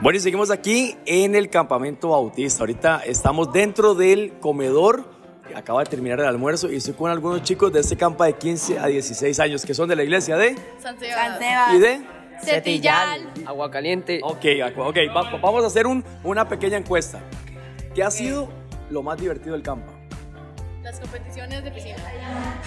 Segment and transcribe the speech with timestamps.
[0.00, 2.60] Bueno, y seguimos aquí en el campamento bautista.
[2.62, 5.04] Ahorita estamos dentro del comedor.
[5.54, 8.78] Acaba de terminar el almuerzo y estoy con algunos chicos de este campo de 15
[8.78, 10.96] a 16 años que son de la iglesia de San
[11.76, 12.00] y de.
[12.42, 13.30] Cetillal.
[13.46, 14.20] Agua caliente.
[14.24, 14.44] Ok,
[14.78, 17.20] ok, va- vamos a hacer un- una pequeña encuesta.
[17.94, 18.48] ¿Qué ha sido
[18.90, 19.92] lo más divertido del campo?
[20.92, 21.96] Las competiciones de piscina.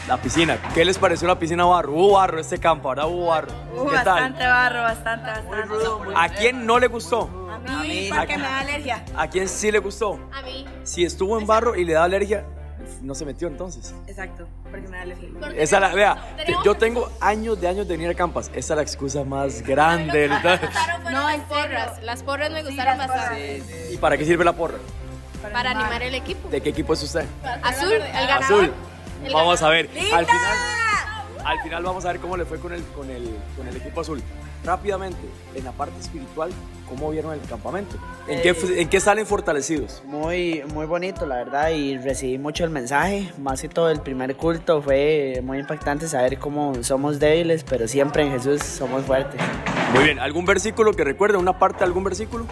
[0.07, 0.57] La piscina.
[0.73, 1.93] ¿Qué les pareció la piscina barro?
[1.93, 3.51] Hubo barro este campo, ahora hubo barro.
[3.71, 4.05] Uh, ¿Qué tal?
[4.05, 5.75] bastante barro, bastante, bastante.
[6.15, 7.30] ¿A quién no le gustó?
[7.52, 9.05] A mí, porque me da alergia.
[9.16, 10.19] ¿A quién sí le gustó?
[10.33, 10.66] A mí.
[10.81, 12.47] Si estuvo en barro y le da alergia,
[13.03, 13.93] no se metió entonces.
[14.07, 15.30] Exacto, porque me da alergia.
[15.55, 16.35] Esa la, vea,
[16.66, 18.49] yo tengo años de años de venir a campas.
[18.55, 20.30] Esa es la excusa más grande.
[20.30, 22.02] No, las porras.
[22.02, 23.61] Las porras me gustaron bastante.
[23.91, 24.80] ¿Y para qué sirve la porra?
[25.52, 26.49] Para animar el equipo.
[26.49, 27.26] ¿De qué equipo es usted?
[27.63, 28.44] Azul, el ganador.
[28.44, 28.73] Azul.
[29.23, 29.90] El Vamos a ver.
[29.94, 30.17] ¡Linda!
[30.17, 30.58] Al final,
[31.45, 34.02] al final vamos a ver cómo le fue con el, con el, con el equipo
[34.02, 34.22] azul.
[34.63, 35.20] Rápidamente,
[35.53, 36.52] en la parte espiritual,
[36.89, 37.98] ¿cómo vieron el campamento?
[38.27, 40.02] ¿En, qué, Eh, ¿En qué salen fortalecidos?
[40.06, 43.31] Muy, muy bonito, la verdad, y recibí mucho el mensaje.
[43.38, 48.23] Más que todo, el primer culto fue muy impactante saber cómo somos débiles, pero siempre
[48.23, 49.39] en Jesús somos fuertes.
[49.94, 50.19] Muy bien.
[50.19, 51.38] ¿Algún versículo que recuerde?
[51.38, 52.45] ¿Una parte de algún versículo?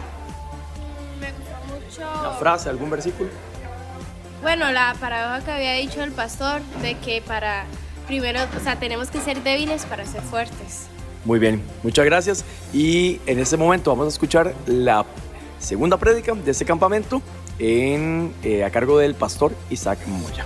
[2.24, 2.40] Me gustó ¿Una mucho.
[2.40, 3.30] frase, algún versículo?
[4.42, 7.66] Bueno, la paradoja que había dicho el pastor de que para
[8.08, 10.88] primero, o sea, tenemos que ser débiles para ser fuertes.
[11.26, 12.44] Muy bien, muchas gracias.
[12.74, 15.06] Y en este momento vamos a escuchar la
[15.60, 17.22] segunda prédica de este campamento
[17.60, 20.46] en, eh, a cargo del pastor Isaac Moya.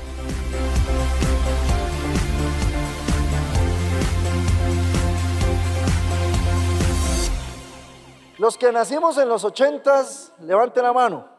[8.38, 11.37] Los que nacimos en los ochentas, levanten la mano.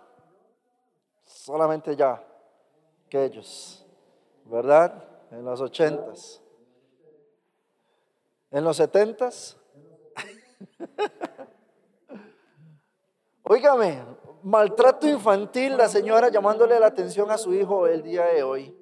[1.48, 2.22] Solamente ya
[3.08, 3.82] que ellos,
[4.44, 5.02] ¿verdad?
[5.30, 6.42] En los ochentas.
[8.50, 9.56] En los setentas.
[13.44, 14.04] Óigame,
[14.42, 18.76] maltrato infantil, la señora llamándole la atención a su hijo el día de hoy.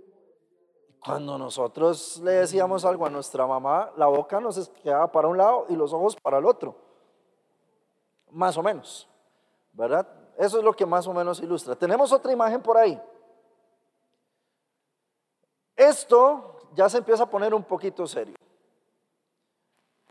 [0.98, 5.66] Cuando nosotros le decíamos algo a nuestra mamá, la boca nos quedaba para un lado
[5.68, 6.74] y los ojos para el otro.
[8.32, 9.08] Más o menos,
[9.72, 10.25] ¿verdad?
[10.36, 11.74] Eso es lo que más o menos ilustra.
[11.74, 13.00] Tenemos otra imagen por ahí.
[15.74, 18.34] Esto ya se empieza a poner un poquito serio.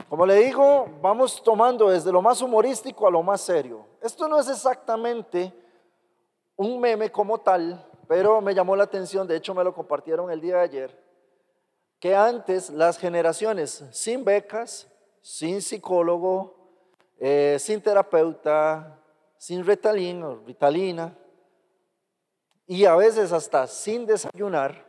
[0.10, 3.86] Como le digo, vamos tomando desde lo más humorístico a lo más serio.
[4.02, 5.52] Esto no es exactamente
[6.56, 10.40] un meme como tal, pero me llamó la atención, de hecho me lo compartieron el
[10.40, 11.04] día de ayer,
[12.00, 14.88] que antes las generaciones sin becas,
[15.22, 16.56] sin psicólogo,
[17.20, 19.00] eh, sin terapeuta,
[19.38, 21.18] sin retalín o ritalina,
[22.68, 24.86] y a veces hasta sin desayunar,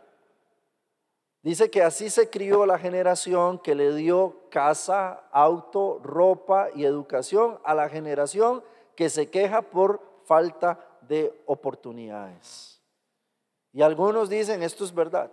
[1.42, 7.58] dice que así se crió la generación que le dio casa, auto, ropa y educación
[7.64, 8.64] a la generación
[8.94, 12.80] que se queja por falta de oportunidades.
[13.72, 15.30] Y algunos dicen, esto es verdad.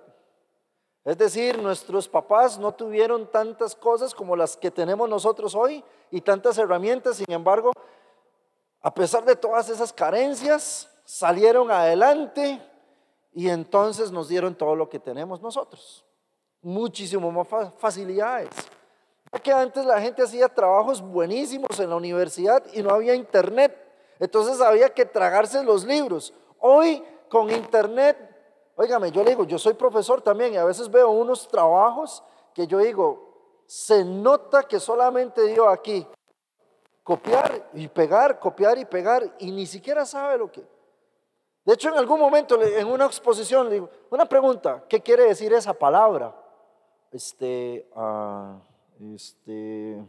[1.06, 6.22] Es decir, nuestros papás no tuvieron tantas cosas como las que tenemos nosotros hoy y
[6.22, 7.72] tantas herramientas, sin embargo,
[8.83, 12.61] a pesar de todas esas carencias, salieron adelante
[13.33, 16.05] y entonces nos dieron todo lo que tenemos nosotros.
[16.61, 18.49] Muchísimo más fa- facilidades.
[19.31, 23.75] Ya que antes la gente hacía trabajos buenísimos en la universidad y no había internet.
[24.19, 26.33] Entonces había que tragarse los libros.
[26.59, 28.17] Hoy con internet,
[28.75, 32.23] óigame, yo le digo, yo soy profesor también y a veces veo unos trabajos
[32.53, 36.05] que yo digo, se nota que solamente dio aquí
[37.03, 40.65] copiar y pegar, copiar y pegar y ni siquiera sabe lo que.
[41.65, 45.53] De hecho, en algún momento en una exposición le digo, una pregunta, ¿qué quiere decir
[45.53, 46.35] esa palabra?
[47.11, 48.59] Este, ah,
[48.99, 50.05] este,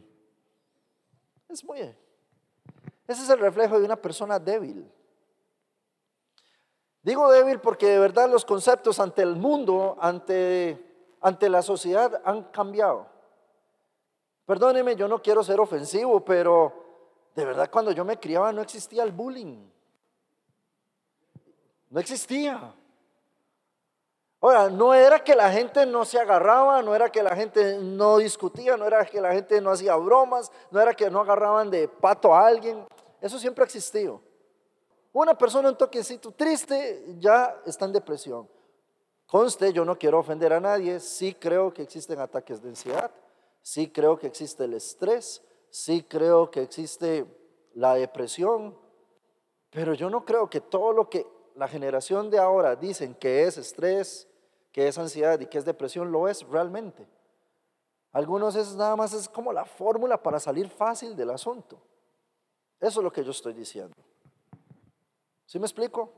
[1.49, 4.91] es muy, ese es el reflejo de una persona débil.
[7.03, 10.83] Digo débil porque de verdad los conceptos ante el mundo, ante,
[11.21, 13.07] ante la sociedad han cambiado.
[14.47, 16.84] Perdóneme, yo no quiero ser ofensivo, pero
[17.35, 19.67] de verdad cuando yo me criaba no existía el bullying.
[21.91, 22.75] No existía.
[24.41, 28.19] Ahora, no era que la gente no se agarraba, no era que la gente no
[28.19, 31.89] discutía, no era que la gente no hacía bromas, no era que no agarraban de
[31.89, 32.85] pato a alguien.
[33.23, 34.21] Eso siempre ha existido.
[35.15, 38.49] Una persona un toquecito triste ya está en depresión.
[39.27, 43.11] Conste, yo no quiero ofender a nadie, sí creo que existen ataques de ansiedad,
[43.63, 45.41] sí creo que existe el estrés,
[45.75, 47.27] sí creo que existe
[47.75, 48.79] la depresión,
[49.71, 51.27] pero yo no creo que todo lo que
[51.57, 54.29] la generación de ahora dicen que es estrés,
[54.71, 57.09] que es ansiedad y que es depresión, lo es realmente.
[58.13, 61.83] Algunos es nada más es como la fórmula para salir fácil del asunto.
[62.79, 63.97] Eso es lo que yo estoy diciendo.
[65.45, 66.13] ¿Sí me explico?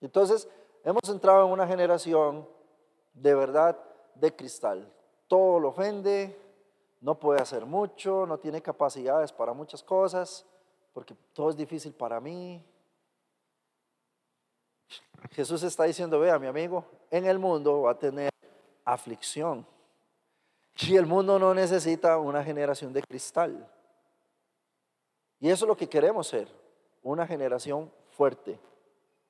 [0.00, 0.48] Entonces,
[0.82, 2.48] hemos entrado en una generación
[3.12, 3.78] de verdad
[4.16, 4.92] de cristal.
[5.28, 6.43] Todo lo ofende,
[7.04, 10.46] no puede hacer mucho, no tiene capacidades para muchas cosas,
[10.94, 12.64] porque todo es difícil para mí.
[15.32, 18.30] Jesús está diciendo, vea mi amigo, en el mundo va a tener
[18.86, 19.66] aflicción.
[20.80, 23.70] Y el mundo no necesita una generación de cristal.
[25.40, 26.48] Y eso es lo que queremos ser,
[27.02, 28.58] una generación fuerte,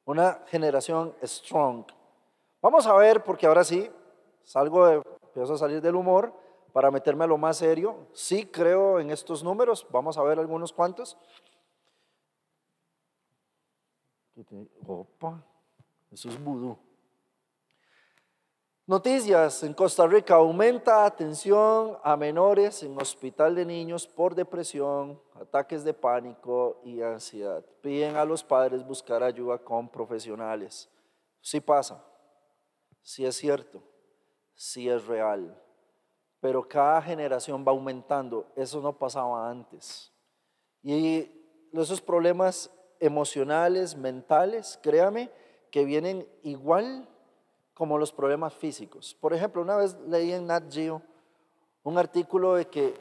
[0.05, 1.87] una generación strong.
[2.63, 3.91] Vamos a ver, porque ahora sí,
[4.45, 6.44] salgo de, empiezo a salir del humor
[6.75, 8.09] para meterme a lo más serio.
[8.13, 11.17] Sí creo en estos números, vamos a ver algunos cuantos.
[14.85, 15.41] Opa,
[16.11, 16.77] eso es vudú.
[18.89, 25.85] Noticias, en Costa Rica aumenta atención a menores en hospital de niños por depresión, ataques
[25.85, 27.65] de pánico y ansiedad.
[27.83, 30.91] Piden a los padres buscar ayuda con profesionales.
[31.41, 32.05] Sí pasa,
[33.01, 33.81] sí es cierto,
[34.55, 35.57] sí es real,
[36.45, 38.53] pero cada generación va aumentando.
[38.55, 40.13] Eso no pasaba antes.
[40.83, 41.27] Y
[41.73, 42.71] esos problemas
[43.01, 45.31] emocionales, mentales, créame,
[45.71, 47.09] que vienen igual
[47.73, 49.17] como los problemas físicos.
[49.23, 51.01] Por ejemplo, una vez leí en Nat Geo
[51.83, 52.95] un artículo de que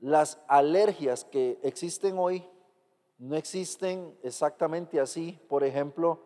[0.00, 2.42] las alergias que existen hoy
[3.18, 6.22] no existen exactamente así, por ejemplo,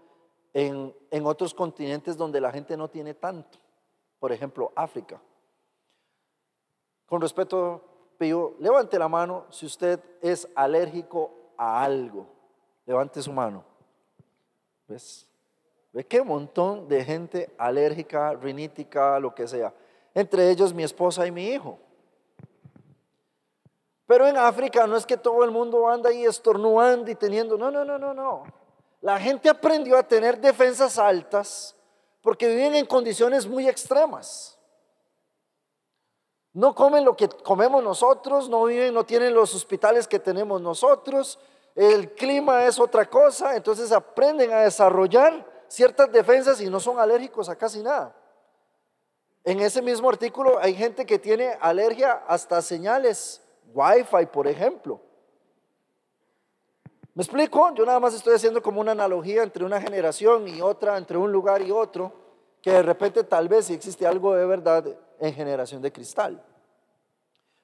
[0.54, 3.58] en, en otros continentes donde la gente no tiene tanto.
[4.20, 5.20] Por ejemplo, África.
[7.06, 7.82] Con respeto,
[8.18, 12.26] Pío, levante la mano si usted es alérgico a algo.
[12.84, 13.64] Levante su mano.
[14.88, 15.28] ¿Ves?
[15.92, 19.72] ¿Ve qué montón de gente alérgica, rinítica, lo que sea?
[20.14, 21.78] Entre ellos mi esposa y mi hijo.
[24.06, 27.70] Pero en África no es que todo el mundo anda ahí estornudando y teniendo, no,
[27.70, 28.44] no, no, no, no.
[29.00, 31.74] La gente aprendió a tener defensas altas
[32.22, 34.55] porque viven en condiciones muy extremas.
[36.56, 41.38] No comen lo que comemos nosotros, no viven, no tienen los hospitales que tenemos nosotros,
[41.74, 47.50] el clima es otra cosa, entonces aprenden a desarrollar ciertas defensas y no son alérgicos
[47.50, 48.16] a casi nada.
[49.44, 53.42] En ese mismo artículo hay gente que tiene alergia hasta señales,
[53.74, 54.98] Wi-Fi, por ejemplo.
[57.12, 57.74] ¿Me explico?
[57.74, 61.30] Yo nada más estoy haciendo como una analogía entre una generación y otra, entre un
[61.30, 62.14] lugar y otro,
[62.62, 66.42] que de repente tal vez si existe algo de verdad en generación de cristal.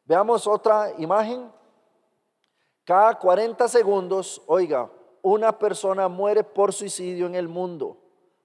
[0.05, 1.51] Veamos otra imagen.
[2.85, 4.91] Cada 40 segundos, oiga,
[5.23, 7.99] una persona muere por suicidio en el mundo.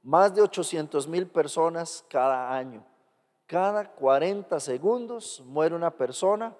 [0.04, 2.86] Más de 800 mil personas cada año.
[3.48, 6.56] Cada 40 segundos muere una persona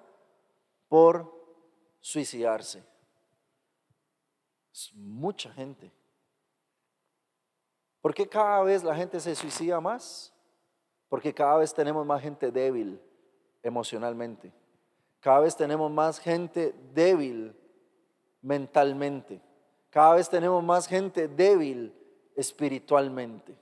[0.88, 1.32] por
[2.00, 2.84] suicidarse.
[4.72, 5.92] Es mucha gente.
[8.00, 10.32] ¿Por qué cada vez la gente se suicida más?
[11.08, 13.00] Porque cada vez tenemos más gente débil
[13.62, 14.52] emocionalmente.
[15.20, 17.56] Cada vez tenemos más gente débil
[18.42, 19.40] mentalmente.
[19.90, 21.94] Cada vez tenemos más gente débil
[22.36, 23.56] espiritualmente.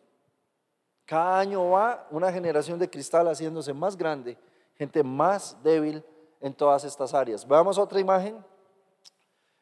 [1.06, 4.36] Cada año va una generación de cristal haciéndose más grande,
[4.74, 6.04] gente más débil
[6.40, 7.46] en todas estas áreas.
[7.46, 8.44] Veamos otra imagen.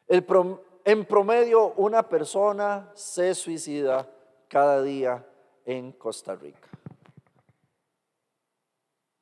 [0.06, 4.08] en promedio, una persona se suicida
[4.48, 5.24] cada día
[5.64, 6.73] en Costa Rica.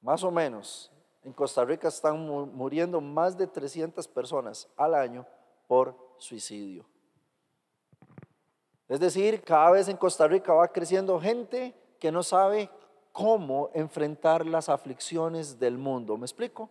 [0.02, 0.90] Más o menos,
[1.22, 2.18] en Costa Rica están
[2.54, 5.24] muriendo más de 300 personas al año
[5.68, 6.84] por suicidio.
[8.88, 12.68] Es decir, cada vez en Costa Rica va creciendo gente que no sabe
[13.12, 16.16] cómo enfrentar las aflicciones del mundo.
[16.16, 16.68] ¿Me explico?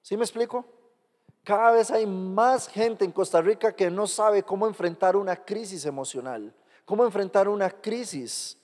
[0.00, 0.64] ¿Sí me explico?
[1.42, 5.84] Cada vez hay más gente en Costa Rica que no sabe cómo enfrentar una crisis
[5.86, 6.54] emocional,
[6.84, 8.56] cómo enfrentar una crisis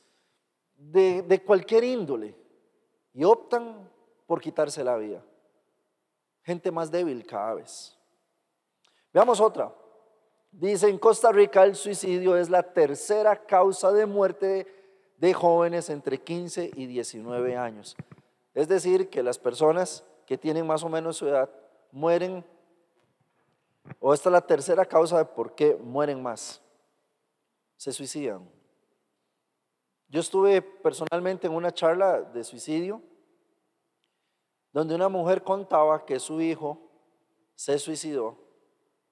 [0.77, 2.46] de, de cualquier índole
[3.17, 3.91] y optan
[4.27, 5.25] por quitarse la vida.
[6.43, 7.97] Gente más débil cada vez.
[9.13, 9.75] Veamos otra.
[10.53, 14.67] Dice, en Costa Rica el suicidio es la tercera causa de muerte
[15.17, 17.97] de jóvenes entre 15 y 19 años.
[18.53, 21.49] Es decir, que las personas que tienen más o menos su edad
[21.93, 22.45] mueren,
[23.99, 26.61] o esta es la tercera causa de por qué mueren más.
[27.79, 28.56] Se suicidan.
[30.09, 33.03] Yo estuve personalmente en una charla de suicidio
[34.73, 36.79] donde una mujer contaba que su hijo
[37.55, 38.37] se suicidó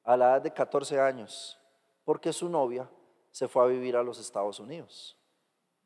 [0.04, 1.58] a la edad de 14 años,
[2.04, 2.88] porque su novia
[3.30, 5.16] se fue a vivir a los Estados Unidos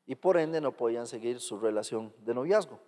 [0.05, 2.79] y por ende no podían seguir su relación de noviazgo.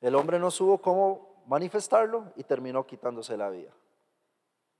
[0.00, 3.72] El hombre no supo cómo manifestarlo y terminó quitándose la vida.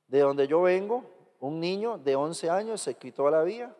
[0.08, 1.04] De donde yo vengo,
[1.38, 3.74] un niño de 11 años se quitó la vida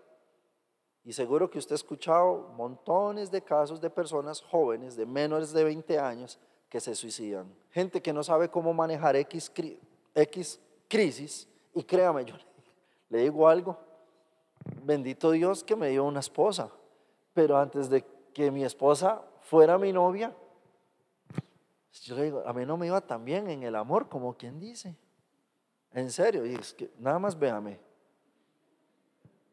[1.05, 5.65] y seguro que usted ha escuchado montones de casos de personas jóvenes de menores de
[5.65, 7.53] 20 años que se suicidan.
[7.71, 9.53] Gente que no sabe cómo manejar X,
[10.15, 11.49] X crisis.
[11.75, 12.37] Y créame, yo
[13.09, 13.79] le digo algo.
[14.83, 16.71] Bendito Dios que me dio una esposa.
[17.35, 20.33] Pero antes de que mi esposa fuera mi novia,
[22.05, 24.61] yo le digo, a mí no me iba tan bien en el amor como quien
[24.61, 24.97] dice.
[25.93, 27.81] En serio, y es que nada más véame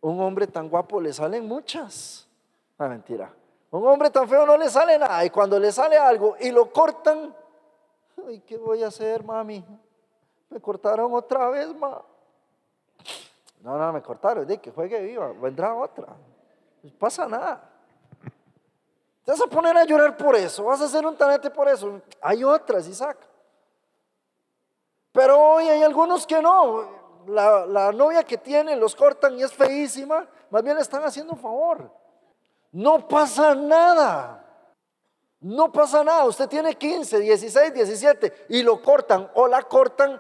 [0.02, 2.28] un hombre tan guapo le salen muchas.
[2.78, 3.34] No, mentira.
[3.72, 5.24] Un hombre tan feo no le sale nada.
[5.26, 7.36] Y cuando le sale algo y lo cortan,
[8.28, 9.64] ay, ¿qué voy a hacer, mami?
[10.50, 12.02] Me cortaron otra vez, ma.
[13.62, 14.48] No, no, me cortaron.
[14.48, 16.08] De que juegue viva, vendrá otra.
[16.82, 17.70] No pasa nada.
[19.24, 22.02] Te vas a poner a llorar por eso, vas a hacer un tanete por eso.
[22.22, 23.18] Hay otras, Isaac.
[25.12, 26.99] Pero hoy hay algunos que no
[27.30, 31.40] la, novia que tiene los cortan y es feísima, más bien le están haciendo un
[31.40, 31.92] favor.
[32.72, 34.46] No pasa nada.
[35.40, 36.26] No pasa nada.
[36.26, 40.20] Usted tiene 15, 16, 17 y lo cortan o la cortan,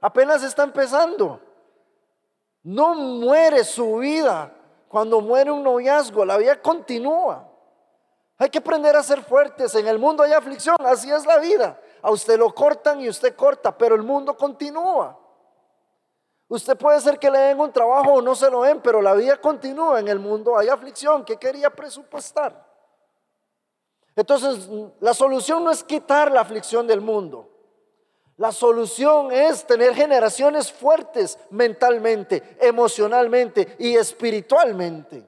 [0.00, 1.40] apenas está empezando.
[2.62, 4.52] No muere su vida
[4.88, 7.48] cuando muere un noviazgo, la vida continúa.
[8.38, 9.74] Hay que aprender a ser fuertes.
[9.74, 11.80] En el mundo hay aflicción, así es la vida.
[12.02, 15.18] A usted lo cortan y usted corta, pero el mundo continúa.
[16.48, 19.14] Usted puede ser que le den un trabajo o no se lo den, pero la
[19.14, 21.24] vida continúa en el mundo, hay aflicción.
[21.24, 22.64] ¿Qué quería presupuestar?
[24.14, 24.68] Entonces,
[25.00, 27.50] la solución no es quitar la aflicción del mundo.
[28.36, 35.26] La solución es tener generaciones fuertes mentalmente, emocionalmente y espiritualmente.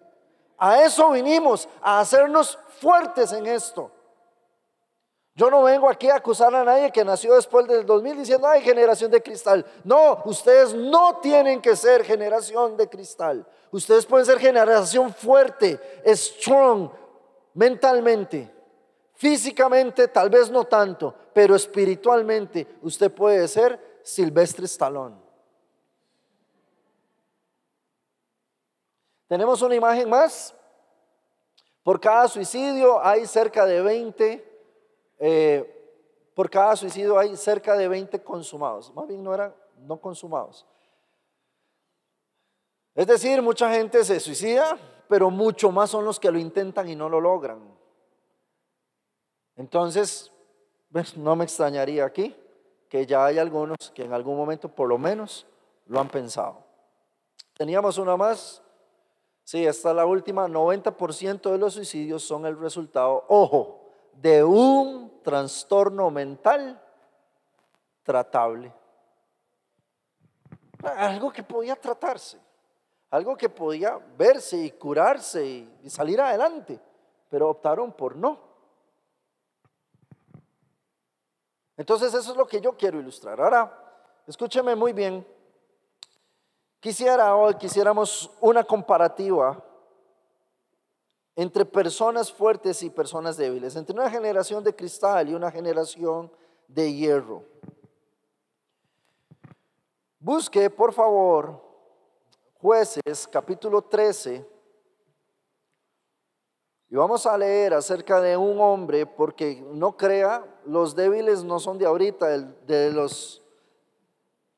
[0.58, 3.90] A eso vinimos, a hacernos fuertes en esto.
[5.38, 8.60] Yo no vengo aquí a acusar a nadie que nació después del 2000 diciendo, ay,
[8.60, 9.64] generación de cristal.
[9.84, 13.46] No, ustedes no tienen que ser generación de cristal.
[13.70, 16.90] Ustedes pueden ser generación fuerte, strong,
[17.54, 18.52] mentalmente.
[19.14, 25.14] Físicamente tal vez no tanto, pero espiritualmente usted puede ser Silvestre Stallone.
[29.28, 30.52] Tenemos una imagen más.
[31.84, 34.47] Por cada suicidio hay cerca de 20
[35.18, 35.74] eh,
[36.34, 38.94] por cada suicidio hay cerca de 20 consumados.
[38.94, 40.66] Más bien no eran no consumados.
[42.94, 46.96] Es decir, mucha gente se suicida, pero mucho más son los que lo intentan y
[46.96, 47.60] no lo logran.
[49.56, 50.32] Entonces,
[50.90, 52.34] pues, no me extrañaría aquí
[52.88, 55.46] que ya hay algunos que en algún momento por lo menos
[55.86, 56.64] lo han pensado.
[57.54, 58.62] Teníamos una más.
[59.44, 60.46] Sí, esta es la última.
[60.46, 63.80] 90% de los suicidios son el resultado, ojo,
[64.14, 66.80] de un trastorno mental
[68.02, 68.72] tratable.
[70.82, 72.40] Algo que podía tratarse,
[73.10, 76.80] algo que podía verse y curarse y, salir adelante,
[77.28, 78.38] pero optaron por no.
[81.76, 83.38] Entonces eso es lo que yo quiero ilustrar.
[83.38, 83.70] Ahora,
[84.26, 85.26] escúcheme muy bien.
[86.80, 89.62] Quisiera hoy, quisiéramos una comparativa
[91.38, 96.32] entre personas fuertes y personas débiles, entre una generación de cristal y una generación
[96.66, 97.44] de hierro.
[100.18, 101.62] Busque, por favor,
[102.60, 104.44] jueces capítulo 13.
[106.90, 111.78] Y vamos a leer acerca de un hombre, porque no crea, los débiles no son
[111.78, 112.26] de ahorita,
[112.66, 113.44] de los,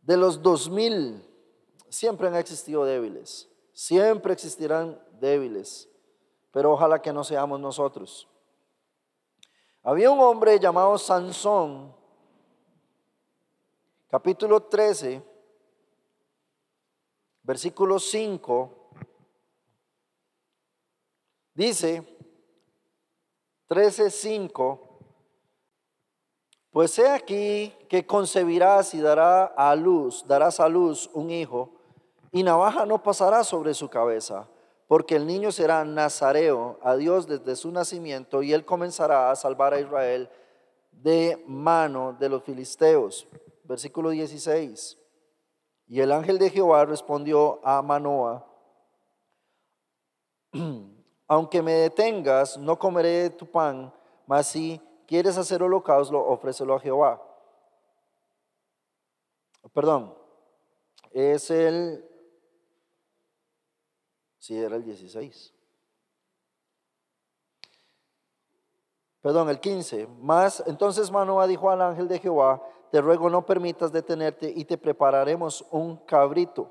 [0.01, 1.29] de los 2000.
[1.91, 5.90] Siempre han existido débiles, siempre existirán débiles
[6.53, 8.29] pero ojalá que no seamos nosotros.
[9.83, 11.95] Había un hombre llamado Sansón,
[14.11, 15.23] capítulo 13,
[17.43, 18.91] versículo 5,
[21.55, 22.19] dice
[23.69, 24.87] 13, 5,
[26.71, 31.73] pues he aquí que concebirás y dará a luz, darás a luz un hijo,
[32.33, 34.47] y navaja no pasará sobre su cabeza
[34.91, 39.73] porque el niño será nazareo a Dios desde su nacimiento y él comenzará a salvar
[39.73, 40.29] a Israel
[40.91, 43.29] de mano de los filisteos.
[43.63, 44.99] Versículo 16.
[45.87, 48.45] Y el ángel de Jehová respondió a Manoa,
[51.29, 53.95] aunque me detengas, no comeré tu pan,
[54.27, 57.23] mas si quieres hacer holocausto, ofrécelo a Jehová.
[59.73, 60.13] Perdón,
[61.13, 62.10] es el
[64.41, 65.55] Sí, era el 16.
[69.21, 70.07] Perdón, el 15.
[70.23, 74.79] Más, entonces Manoah dijo al ángel de Jehová, te ruego no permitas detenerte y te
[74.79, 76.71] prepararemos un cabrito.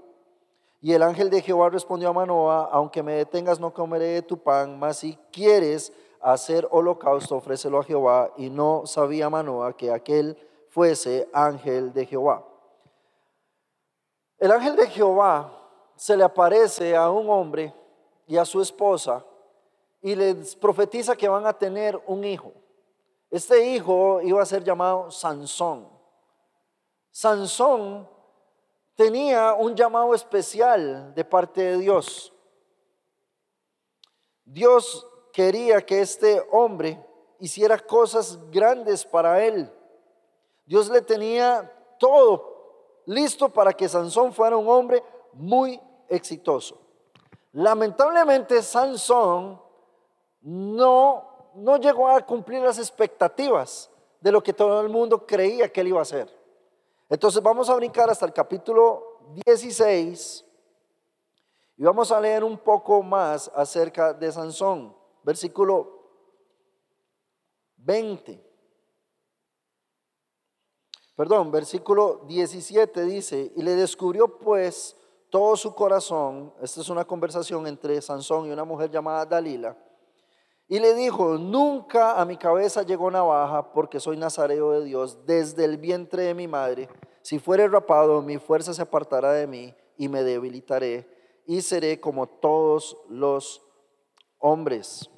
[0.82, 4.42] Y el ángel de Jehová respondió a Manoah, aunque me detengas no comeré de tu
[4.42, 8.34] pan, mas si quieres hacer holocausto, ofrécelo a Jehová.
[8.36, 10.36] Y no sabía Manoah que aquel
[10.70, 12.44] fuese ángel de Jehová.
[14.40, 15.59] El ángel de Jehová
[16.00, 17.75] se le aparece a un hombre
[18.25, 19.25] y a su esposa
[20.01, 22.53] y les profetiza que van a tener un hijo.
[23.29, 25.89] Este hijo iba a ser llamado Sansón.
[27.12, 28.08] Sansón
[28.96, 32.32] tenía un llamado especial de parte de Dios.
[34.46, 36.98] Dios quería que este hombre
[37.39, 39.70] hiciera cosas grandes para él.
[40.65, 45.03] Dios le tenía todo listo para que Sansón fuera un hombre
[45.34, 46.80] muy exitoso.
[47.54, 49.62] Lamentablemente Sansón
[50.42, 53.89] no, no llegó a cumplir las expectativas
[54.22, 56.34] de lo que todo el mundo creía que él iba a hacer.
[57.10, 60.46] Entonces vamos a brincar hasta el capítulo 16
[61.78, 66.00] y vamos a leer un poco más acerca de Sansón, versículo
[67.78, 68.50] 20.
[71.16, 74.96] Perdón, versículo 17 dice, y le descubrió pues
[75.29, 79.77] todo su corazón, esta es una conversación entre Sansón y una mujer llamada Dalila,
[80.67, 85.65] y le dijo, nunca a mi cabeza llegó navaja porque soy nazareo de Dios desde
[85.65, 86.88] el vientre de mi madre.
[87.24, 91.07] Si fuere rapado, mi fuerza se apartará de mí y me debilitaré
[91.48, 93.63] y seré como todos los
[94.38, 95.09] hombres.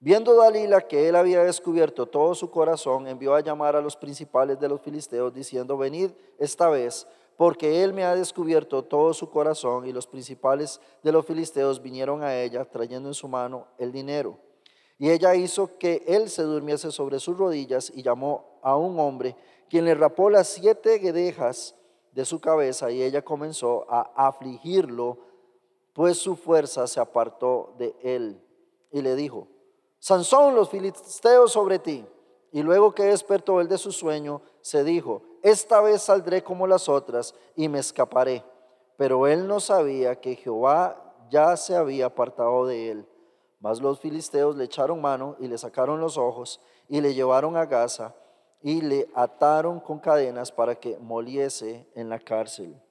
[0.00, 4.58] Viendo Dalila que él había descubierto todo su corazón, envió a llamar a los principales
[4.58, 7.06] de los filisteos diciendo, venid esta vez
[7.36, 9.86] porque él me ha descubierto todo su corazón.
[9.86, 14.38] Y los principales de los filisteos vinieron a ella trayendo en su mano el dinero.
[14.98, 19.36] Y ella hizo que él se durmiese sobre sus rodillas y llamó a un hombre,
[19.68, 21.74] quien le rapó las siete guedejas
[22.12, 25.18] de su cabeza y ella comenzó a afligirlo,
[25.92, 28.40] pues su fuerza se apartó de él.
[28.90, 29.48] Y le dijo,
[29.98, 32.06] Sansón, los filisteos sobre ti.
[32.52, 36.88] Y luego que despertó él de su sueño, se dijo, esta vez saldré como las
[36.88, 38.42] otras y me escaparé.
[38.96, 43.08] Pero él no sabía que Jehová ya se había apartado de él.
[43.60, 47.64] Mas los filisteos le echaron mano y le sacaron los ojos y le llevaron a
[47.64, 48.12] Gaza
[48.60, 52.82] y le ataron con cadenas para que moliese en la cárcel.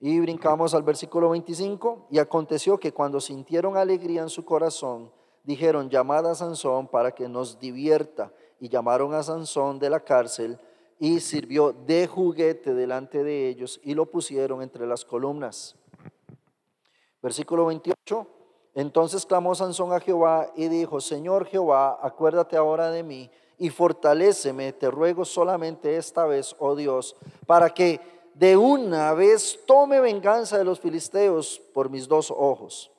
[0.00, 2.08] Y brincamos al versículo 25.
[2.10, 5.12] Y aconteció que cuando sintieron alegría en su corazón,
[5.44, 8.32] dijeron, llamad a Sansón para que nos divierta.
[8.58, 10.58] Y llamaron a Sansón de la cárcel
[11.00, 15.74] y sirvió de juguete delante de ellos y lo pusieron entre las columnas.
[17.22, 18.26] Versículo 28.
[18.74, 24.74] Entonces clamó Sansón a Jehová y dijo, Señor Jehová, acuérdate ahora de mí y fortaléceme,
[24.74, 28.00] te ruego solamente esta vez, oh Dios, para que
[28.34, 32.90] de una vez tome venganza de los filisteos por mis dos ojos.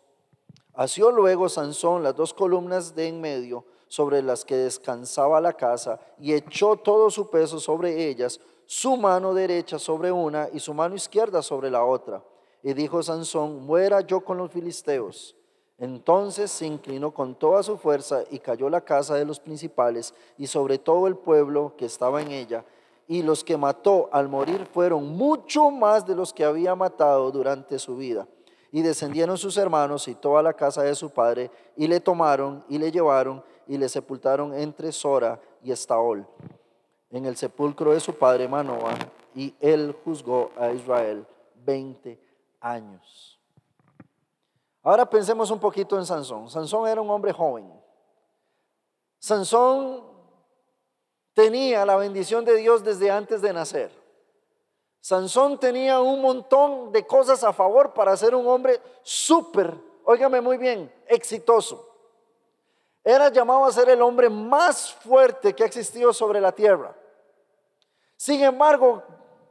[0.73, 5.99] Asió luego Sansón las dos columnas de en medio sobre las que descansaba la casa
[6.17, 10.95] y echó todo su peso sobre ellas, su mano derecha sobre una y su mano
[10.95, 12.23] izquierda sobre la otra.
[12.63, 15.35] Y dijo Sansón, muera yo con los filisteos.
[15.77, 20.47] Entonces se inclinó con toda su fuerza y cayó la casa de los principales y
[20.47, 22.63] sobre todo el pueblo que estaba en ella.
[23.09, 27.77] Y los que mató al morir fueron mucho más de los que había matado durante
[27.77, 28.25] su vida.
[28.71, 32.77] Y descendieron sus hermanos y toda la casa de su padre y le tomaron y
[32.77, 36.25] le llevaron y le sepultaron entre Sora y Estaol,
[37.09, 38.97] en el sepulcro de su padre Manoah,
[39.35, 41.25] y él juzgó a Israel
[41.65, 42.19] 20
[42.59, 43.39] años.
[44.83, 46.49] Ahora pensemos un poquito en Sansón.
[46.49, 47.71] Sansón era un hombre joven.
[49.19, 50.03] Sansón
[51.33, 53.91] tenía la bendición de Dios desde antes de nacer.
[54.99, 60.57] Sansón tenía un montón de cosas a favor para ser un hombre súper, óigame muy
[60.57, 61.90] bien, exitoso.
[63.03, 66.95] Era llamado a ser el hombre más fuerte que ha existido sobre la tierra.
[68.15, 69.03] Sin embargo,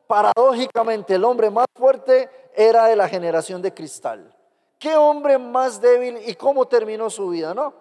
[0.07, 4.37] paradójicamente, el hombre más fuerte era de la generación de cristal.
[4.79, 7.75] ¿Qué hombre más débil y cómo terminó su vida, no?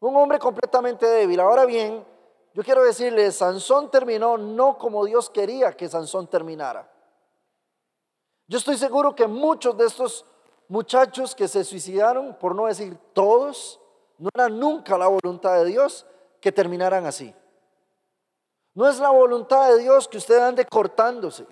[0.00, 1.40] Un hombre completamente débil.
[1.40, 2.04] Ahora bien,
[2.54, 6.90] yo quiero decirle, Sansón terminó no como Dios quería que Sansón terminara.
[8.48, 10.24] Yo estoy seguro que muchos de estos
[10.68, 13.80] muchachos que se suicidaron, por no decir todos,
[14.18, 16.04] no era nunca la voluntad de Dios
[16.40, 17.34] que terminaran así.
[18.74, 21.46] No es la voluntad de Dios que usted ande cortándose.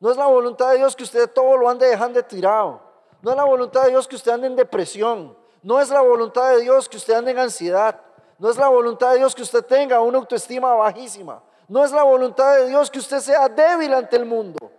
[0.00, 2.80] No es la voluntad de Dios que usted todo lo ande dejando tirado.
[3.20, 5.36] No es la voluntad de Dios que usted ande en depresión.
[5.62, 8.00] No es la voluntad de Dios que usted ande en ansiedad.
[8.38, 11.42] No es la voluntad de Dios que usted tenga una autoestima bajísima.
[11.68, 14.70] No es la voluntad de Dios que usted sea débil ante el mundo.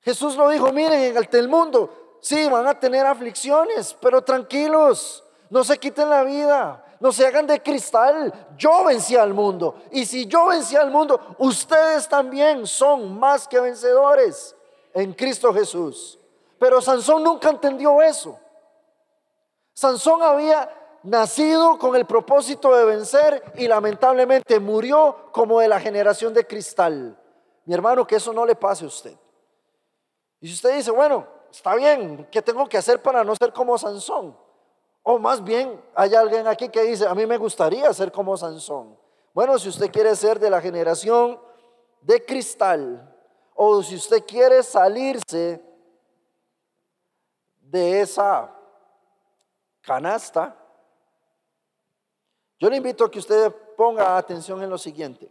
[0.00, 5.62] Jesús lo dijo, miren, ante el mundo, sí, van a tener aflicciones, pero tranquilos, no
[5.62, 8.32] se quiten la vida, no se hagan de cristal.
[8.56, 9.82] Yo vencí al mundo.
[9.90, 14.56] Y si yo vencí al mundo, ustedes también son más que vencedores
[14.94, 16.18] en Cristo Jesús.
[16.58, 18.40] Pero Sansón nunca entendió eso.
[19.74, 20.70] Sansón había
[21.02, 27.14] nacido con el propósito de vencer y lamentablemente murió como de la generación de cristal.
[27.66, 29.14] Mi hermano, que eso no le pase a usted.
[30.40, 33.76] Y si usted dice, bueno, está bien, ¿qué tengo que hacer para no ser como
[33.76, 34.34] Sansón?
[35.02, 38.96] O más bien, hay alguien aquí que dice, a mí me gustaría ser como Sansón.
[39.34, 41.40] Bueno, si usted quiere ser de la generación
[42.02, 43.08] de cristal,
[43.54, 45.60] o si usted quiere salirse
[47.60, 48.54] de esa
[49.80, 50.56] canasta,
[52.58, 55.30] yo le invito a que usted ponga atención en lo siguiente.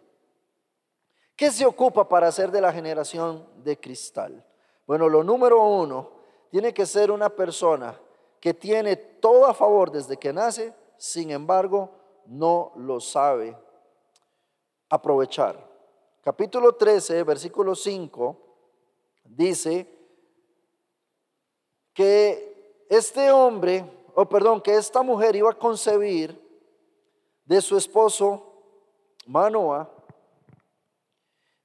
[1.35, 4.45] ¿Qué se ocupa para ser de la generación de cristal?
[4.85, 6.11] Bueno, lo número uno,
[6.49, 7.97] tiene que ser una persona
[8.41, 11.91] que tiene todo a favor desde que nace, sin embargo,
[12.25, 13.55] no lo sabe
[14.89, 15.55] aprovechar.
[16.23, 18.37] Capítulo 13, versículo 5,
[19.25, 19.87] dice
[21.93, 26.39] que este hombre, o perdón, que esta mujer iba a concebir
[27.45, 28.47] de su esposo
[29.27, 30.00] Manoa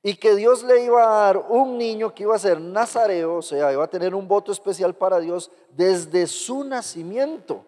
[0.06, 3.42] y que Dios le iba a dar un niño que iba a ser nazareo, o
[3.42, 7.64] sea, iba a tener un voto especial para Dios desde su nacimiento.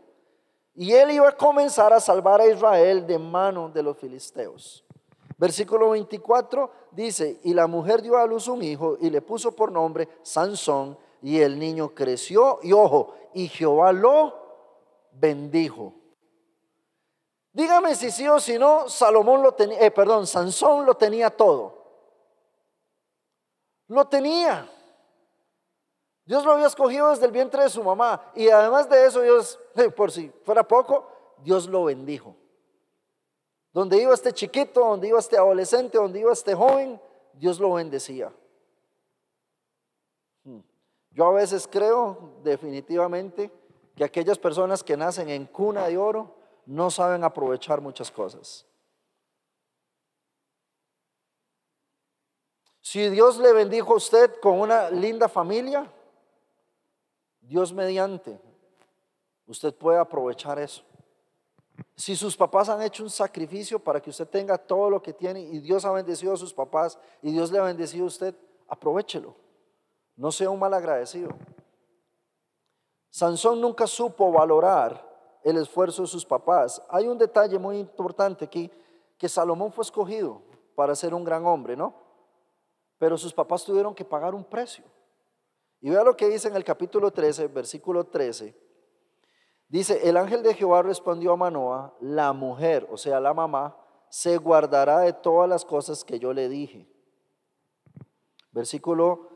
[0.73, 4.85] Y él iba a comenzar a salvar a Israel de mano de los filisteos.
[5.37, 9.73] Versículo 24 dice, y la mujer dio a luz un hijo y le puso por
[9.73, 14.33] nombre Sansón, y el niño creció, y ojo, y Jehová lo
[15.11, 15.93] bendijo.
[17.53, 21.78] Dígame si sí o si no, Salomón lo tenía, eh, perdón, Sansón lo tenía todo.
[23.89, 24.71] Lo tenía.
[26.25, 28.31] Dios lo había escogido desde el vientre de su mamá.
[28.35, 29.59] Y además de eso, Dios,
[29.97, 31.11] por si fuera poco,
[31.43, 32.37] Dios lo bendijo.
[33.73, 37.01] Donde iba este chiquito, donde iba este adolescente, donde iba este joven,
[37.33, 38.33] Dios lo bendecía.
[40.45, 40.61] Hmm.
[41.13, 43.51] Yo a veces creo definitivamente
[43.97, 46.35] que aquellas personas que nacen en cuna de oro,
[46.67, 48.67] no saben aprovechar muchas cosas.
[52.89, 55.93] Si Dios le bendijo a usted con una linda familia,
[57.39, 58.41] Dios mediante,
[59.47, 60.83] usted puede aprovechar eso.
[61.95, 65.43] Si sus papás han hecho un sacrificio para que usted tenga todo lo que tiene
[65.43, 68.35] y Dios ha bendecido a sus papás y Dios le ha bendecido a usted,
[68.67, 69.35] aprovechelo.
[70.17, 71.29] No sea un mal agradecido.
[73.11, 75.07] Sansón nunca supo valorar
[75.45, 76.83] el esfuerzo de sus papás.
[76.89, 78.71] Hay un detalle muy importante aquí,
[79.19, 80.41] que Salomón fue escogido
[80.75, 82.08] para ser un gran hombre, ¿no?
[82.99, 84.85] Pero sus papás tuvieron que pagar un precio.
[85.81, 88.55] Y vea lo que dice en el capítulo 13, versículo 13.
[89.69, 93.77] Dice, el ángel de Jehová respondió a Manoa, la mujer, o sea, la mamá,
[94.09, 96.89] se guardará de todas las cosas que yo le dije.
[98.51, 99.29] Versículo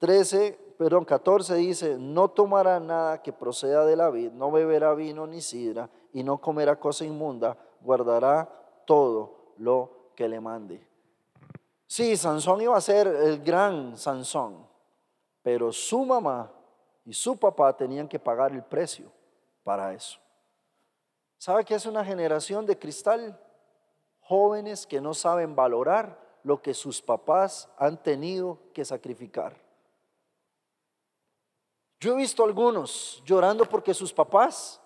[0.00, 5.26] 13, perdón, 14 dice, no tomará nada que proceda de la vid, no beberá vino
[5.26, 8.48] ni sidra, y no comerá cosa inmunda, guardará
[8.86, 10.93] todo lo que le mande.
[11.94, 14.66] Sí, Sansón iba a ser el gran Sansón,
[15.42, 16.50] pero su mamá
[17.04, 19.12] y su papá tenían que pagar el precio
[19.62, 20.18] para eso.
[21.38, 23.40] ¿Sabe qué es una generación de cristal?
[24.18, 29.56] Jóvenes que no saben valorar lo que sus papás han tenido que sacrificar.
[32.00, 34.80] Yo he visto algunos llorando porque sus papás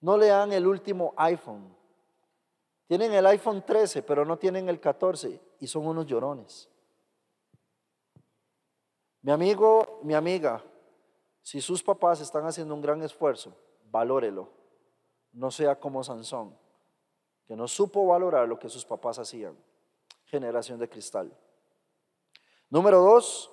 [0.00, 1.72] no le dan el último iPhone.
[2.88, 6.68] Tienen el iPhone 13, pero no tienen el 14 y son unos llorones.
[9.20, 10.60] Mi amigo, mi amiga,
[11.40, 13.56] si sus papás están haciendo un gran esfuerzo,
[13.88, 14.50] valórelo.
[15.32, 16.58] No sea como Sansón,
[17.46, 19.56] que no supo valorar lo que sus papás hacían.
[20.24, 21.32] Generación de cristal.
[22.68, 23.48] Número dos,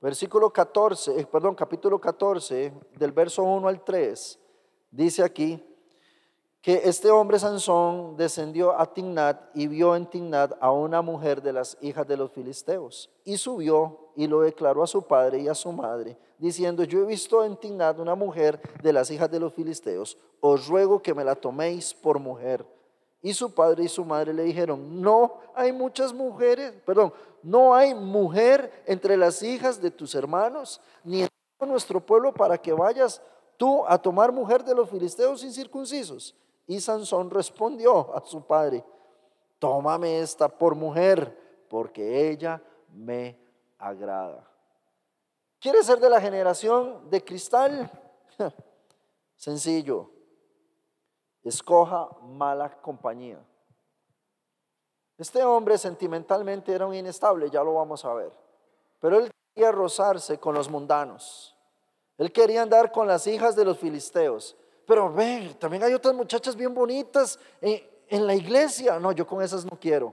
[0.00, 4.40] versículo 14, eh, perdón, capítulo 14, del verso 1 al 3,
[4.90, 5.62] dice aquí
[6.62, 11.54] que este hombre Sansón descendió a Tignat y vio en Tignat a una mujer de
[11.54, 15.54] las hijas de los filisteos y subió y lo declaró a su padre y a
[15.54, 19.54] su madre, diciendo, yo he visto en Tignat una mujer de las hijas de los
[19.54, 22.66] filisteos, os ruego que me la toméis por mujer.
[23.22, 27.94] Y su padre y su madre le dijeron, no hay muchas mujeres, perdón, no hay
[27.94, 31.28] mujer entre las hijas de tus hermanos, ni en
[31.60, 33.22] nuestro pueblo para que vayas
[33.56, 36.34] tú a tomar mujer de los filisteos incircuncisos?
[36.70, 38.84] Y Sansón respondió a su padre,
[39.58, 43.36] tómame esta por mujer, porque ella me
[43.76, 44.48] agrada.
[45.58, 47.90] ¿Quieres ser de la generación de cristal?
[49.34, 50.12] Sencillo,
[51.42, 53.44] escoja mala compañía.
[55.18, 58.30] Este hombre sentimentalmente era un inestable, ya lo vamos a ver,
[59.00, 61.56] pero él quería rozarse con los mundanos.
[62.16, 64.56] Él quería andar con las hijas de los filisteos.
[64.90, 68.98] Pero ven, también hay otras muchachas bien bonitas en, en la iglesia.
[68.98, 70.12] No, yo con esas no quiero.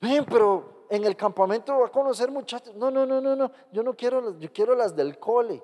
[0.00, 2.74] Ven, pero en el campamento va a conocer muchachos.
[2.74, 3.52] No, no, no, no, no.
[3.70, 5.62] Yo no quiero, yo quiero las del cole.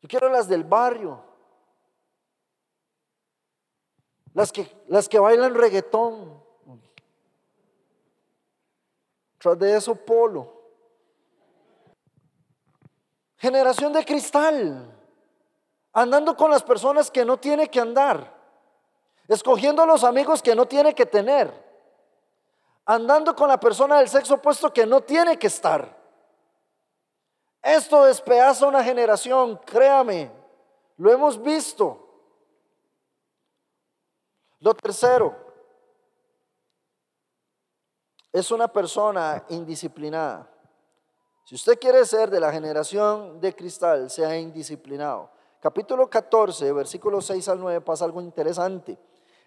[0.00, 1.22] Yo quiero las del barrio.
[4.32, 6.42] Las que, las que bailan reggaetón.
[9.36, 10.55] Tras de eso, polo.
[13.38, 14.92] Generación de cristal.
[15.92, 18.34] Andando con las personas que no tiene que andar.
[19.28, 21.52] Escogiendo a los amigos que no tiene que tener.
[22.84, 25.96] Andando con la persona del sexo opuesto que no tiene que estar.
[27.62, 30.30] Esto despedaza una generación, créame.
[30.96, 32.02] Lo hemos visto.
[34.60, 35.34] Lo tercero,
[38.32, 40.46] es una persona indisciplinada.
[41.46, 45.30] Si usted quiere ser de la generación de cristal, sea indisciplinado.
[45.60, 48.98] Capítulo 14, versículos 6 al 9 pasa algo interesante.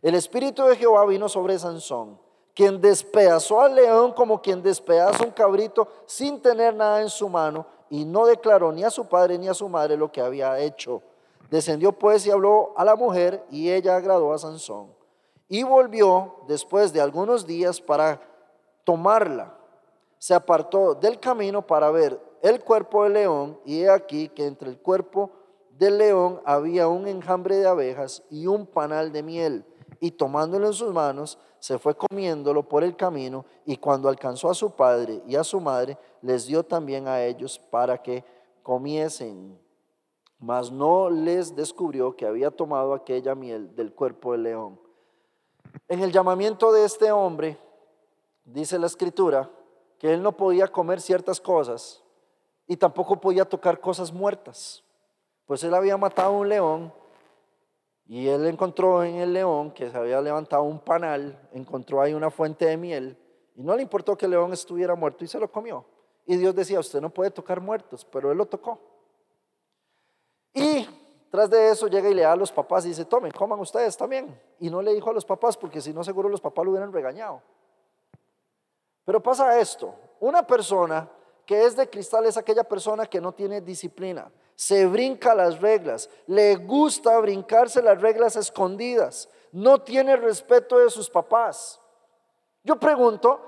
[0.01, 2.17] El Espíritu de Jehová vino sobre Sansón,
[2.55, 7.67] quien despedazó al león como quien despedaza un cabrito sin tener nada en su mano,
[7.89, 11.01] y no declaró ni a su padre ni a su madre lo que había hecho.
[11.49, 14.87] Descendió pues y habló a la mujer, y ella agradó a Sansón.
[15.49, 18.21] Y volvió después de algunos días para
[18.85, 19.58] tomarla
[20.19, 24.69] se apartó del camino para ver el cuerpo del león y he aquí que entre
[24.69, 25.31] el cuerpo
[25.71, 29.65] del león había un enjambre de abejas y un panal de miel.
[30.01, 34.53] Y tomándolo en sus manos, se fue comiéndolo por el camino y cuando alcanzó a
[34.53, 38.23] su padre y a su madre, les dio también a ellos para que
[38.61, 39.57] comiesen.
[40.37, 44.79] Mas no les descubrió que había tomado aquella miel del cuerpo del león.
[45.87, 47.57] En el llamamiento de este hombre,
[48.45, 49.49] dice la escritura,
[49.99, 52.01] que él no podía comer ciertas cosas
[52.65, 54.83] y tampoco podía tocar cosas muertas.
[55.45, 56.93] Pues él había matado a un león
[58.05, 62.31] y él encontró en el león que se había levantado un panal, encontró ahí una
[62.31, 63.17] fuente de miel
[63.55, 65.85] y no le importó que el león estuviera muerto y se lo comió.
[66.25, 68.79] Y Dios decía, usted no puede tocar muertos, pero él lo tocó.
[70.53, 70.87] Y
[71.29, 73.97] tras de eso llega y le da a los papás y dice, tomen, coman ustedes
[73.97, 74.39] también.
[74.59, 76.93] Y no le dijo a los papás porque si no seguro los papás lo hubieran
[76.93, 77.41] regañado.
[79.09, 81.09] Pero pasa esto, una persona
[81.43, 86.07] que es de cristal es aquella persona que no tiene disciplina, se brinca las reglas,
[86.27, 91.81] le gusta brincarse las reglas escondidas, no tiene respeto de sus papás.
[92.63, 93.41] Yo pregunto,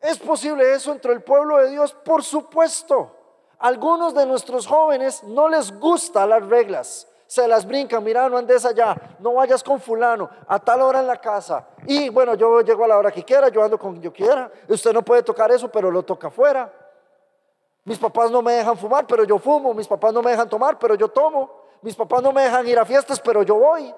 [0.00, 1.92] ¿es posible eso entre el pueblo de Dios?
[1.92, 3.14] Por supuesto.
[3.60, 8.64] Algunos de nuestros jóvenes no les gustan las reglas, se las brincan, mira, no andes
[8.64, 11.64] allá, no vayas con fulano, a tal hora en la casa.
[11.86, 14.50] Y bueno, yo llego a la hora que quiera, yo ando con yo quiera.
[14.66, 16.72] Usted no puede tocar eso, pero lo toca afuera.
[17.84, 19.72] Mis papás no me dejan fumar, pero yo fumo.
[19.72, 21.48] Mis papás no me dejan tomar, pero yo tomo.
[21.82, 23.94] Mis papás no me dejan ir a fiestas, pero yo voy.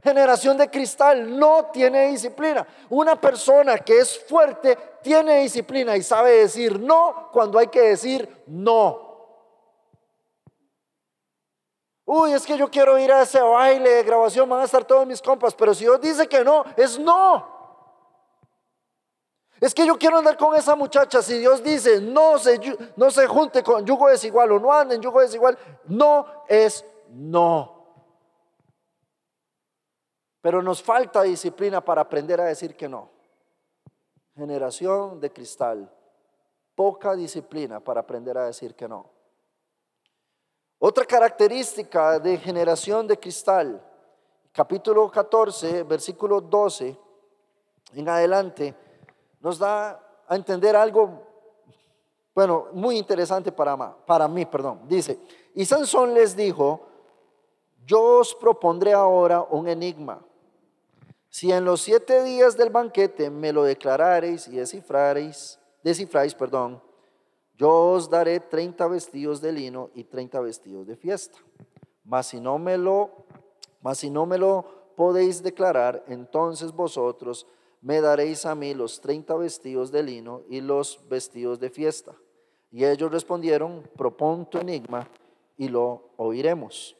[0.00, 2.64] Generación de cristal no tiene disciplina.
[2.90, 8.44] Una persona que es fuerte tiene disciplina y sabe decir no cuando hay que decir
[8.46, 9.07] no.
[12.10, 15.06] Uy, es que yo quiero ir a ese baile de grabación, van a estar todos
[15.06, 17.46] mis compas, pero si Dios dice que no, es no.
[19.60, 22.58] Es que yo quiero andar con esa muchacha, si Dios dice no se,
[22.96, 27.76] no se junte con yugo desigual o no ande en yugo desigual, no es no.
[30.40, 33.10] Pero nos falta disciplina para aprender a decir que no.
[34.34, 35.94] Generación de cristal,
[36.74, 39.17] poca disciplina para aprender a decir que no.
[40.80, 43.82] Otra característica de generación de cristal,
[44.52, 46.96] capítulo 14, versículo 12
[47.94, 48.76] en adelante,
[49.40, 51.26] nos da a entender algo,
[52.32, 54.82] bueno, muy interesante para, para mí, perdón.
[54.86, 55.18] Dice,
[55.52, 56.86] y Sansón les dijo,
[57.84, 60.24] yo os propondré ahora un enigma.
[61.28, 66.80] Si en los siete días del banquete me lo declarareis y descifrareis, descifráis, perdón,
[67.58, 71.38] yo os daré 30 vestidos de lino y 30 vestidos de fiesta.
[72.04, 73.10] Mas si no me lo,
[73.82, 74.64] mas si no me lo
[74.96, 77.48] podéis declarar, entonces vosotros
[77.80, 82.14] me daréis a mí los 30 vestidos de lino y los vestidos de fiesta.
[82.70, 85.08] Y ellos respondieron, propon tu enigma
[85.56, 86.96] y lo oiremos.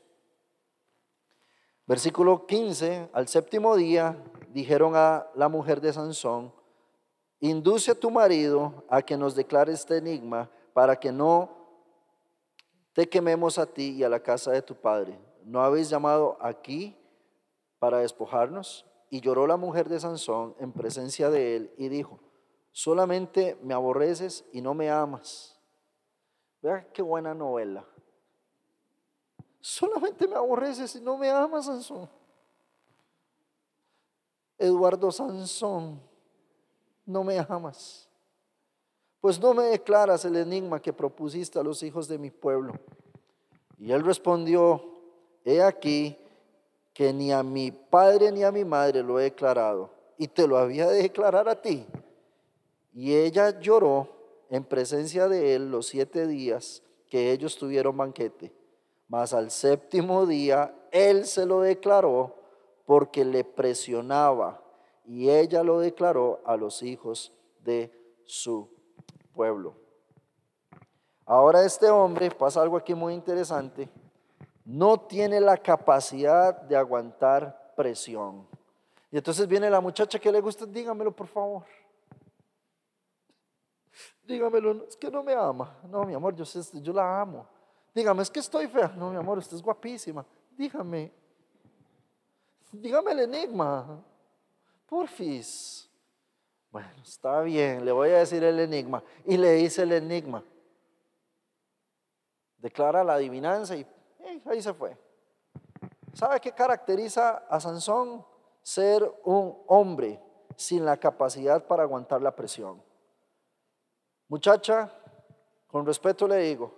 [1.86, 6.52] Versículo 15, al séptimo día dijeron a la mujer de Sansón,
[7.40, 11.50] induce a tu marido a que nos declare este enigma para que no
[12.92, 15.18] te quememos a ti y a la casa de tu padre.
[15.44, 16.96] ¿No habéis llamado aquí
[17.78, 18.84] para despojarnos?
[19.10, 22.18] Y lloró la mujer de Sansón en presencia de él y dijo,
[22.72, 25.58] solamente me aborreces y no me amas.
[26.60, 27.86] Vea qué buena novela.
[29.60, 32.08] Solamente me aborreces y no me amas, Sansón.
[34.58, 36.02] Eduardo Sansón,
[37.08, 38.06] no me amas.
[39.20, 42.74] Pues no me declaras el enigma que propusiste a los hijos de mi pueblo.
[43.78, 44.84] Y él respondió,
[45.44, 46.16] he aquí
[46.92, 50.58] que ni a mi padre ni a mi madre lo he declarado, y te lo
[50.58, 51.86] había de declarar a ti.
[52.92, 54.08] Y ella lloró
[54.50, 58.52] en presencia de él los siete días que ellos tuvieron banquete.
[59.08, 62.34] Mas al séptimo día él se lo declaró
[62.84, 64.62] porque le presionaba
[65.08, 67.32] y ella lo declaró a los hijos
[67.64, 67.90] de
[68.26, 68.68] su
[69.32, 69.74] pueblo.
[71.24, 73.88] Ahora este hombre, pasa algo aquí muy interesante,
[74.66, 78.46] no tiene la capacidad de aguantar presión.
[79.10, 81.64] Y entonces viene la muchacha que le gusta, dígamelo por favor.
[84.24, 85.78] Dígamelo, es que no me ama.
[85.88, 87.46] No, mi amor, yo, yo la amo.
[87.94, 88.88] Dígame, es que estoy fea.
[88.88, 90.24] No, mi amor, usted es guapísima.
[90.54, 91.10] Dígame.
[92.70, 94.04] Dígame el enigma.
[94.88, 95.88] Porfis.
[96.70, 99.02] Bueno, está bien, le voy a decir el enigma.
[99.24, 100.42] Y le dice el enigma.
[102.56, 103.86] Declara la adivinanza y
[104.46, 104.96] ahí se fue.
[106.12, 108.24] ¿Sabe qué caracteriza a Sansón?
[108.62, 110.20] Ser un hombre
[110.56, 112.82] sin la capacidad para aguantar la presión.
[114.26, 114.92] Muchacha,
[115.68, 116.74] con respeto le digo,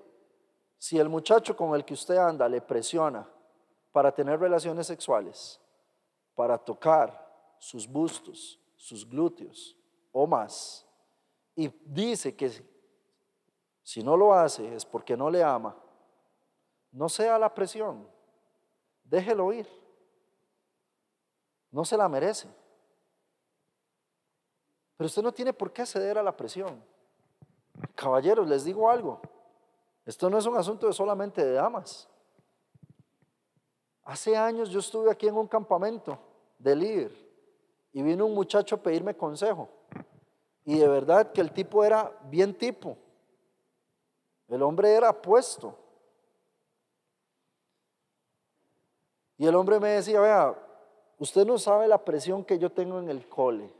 [0.76, 3.26] si el muchacho con el que usted anda le presiona
[3.92, 5.60] para tener relaciones sexuales,
[6.34, 7.19] para tocar
[7.60, 9.76] sus bustos, sus glúteos
[10.10, 10.84] o más,
[11.54, 12.50] y dice que
[13.82, 15.76] si no lo hace es porque no le ama,
[16.90, 18.08] no sea la presión,
[19.04, 19.68] déjelo ir.
[21.70, 22.48] No se la merece.
[24.96, 26.82] Pero usted no tiene por qué ceder a la presión.
[27.94, 29.20] Caballeros, les digo algo.
[30.04, 32.08] Esto no es un asunto solamente de damas.
[34.02, 36.18] Hace años yo estuve aquí en un campamento
[36.58, 37.29] de líder
[37.92, 39.68] y vino un muchacho a pedirme consejo.
[40.64, 42.96] Y de verdad que el tipo era bien tipo.
[44.48, 45.76] El hombre era puesto.
[49.38, 50.54] Y el hombre me decía, vea,
[51.18, 53.72] usted no sabe la presión que yo tengo en el cole.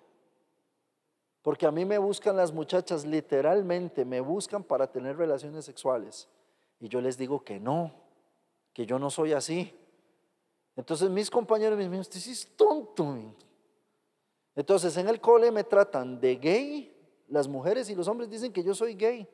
[1.42, 6.28] Porque a mí me buscan las muchachas, literalmente me buscan para tener relaciones sexuales.
[6.78, 7.92] Y yo les digo que no,
[8.72, 9.76] que yo no soy así.
[10.76, 13.16] Entonces mis compañeros me dicen, usted sí es tonto.
[14.54, 16.96] Entonces en el cole me tratan de gay,
[17.28, 19.28] las mujeres y los hombres dicen que yo soy gay.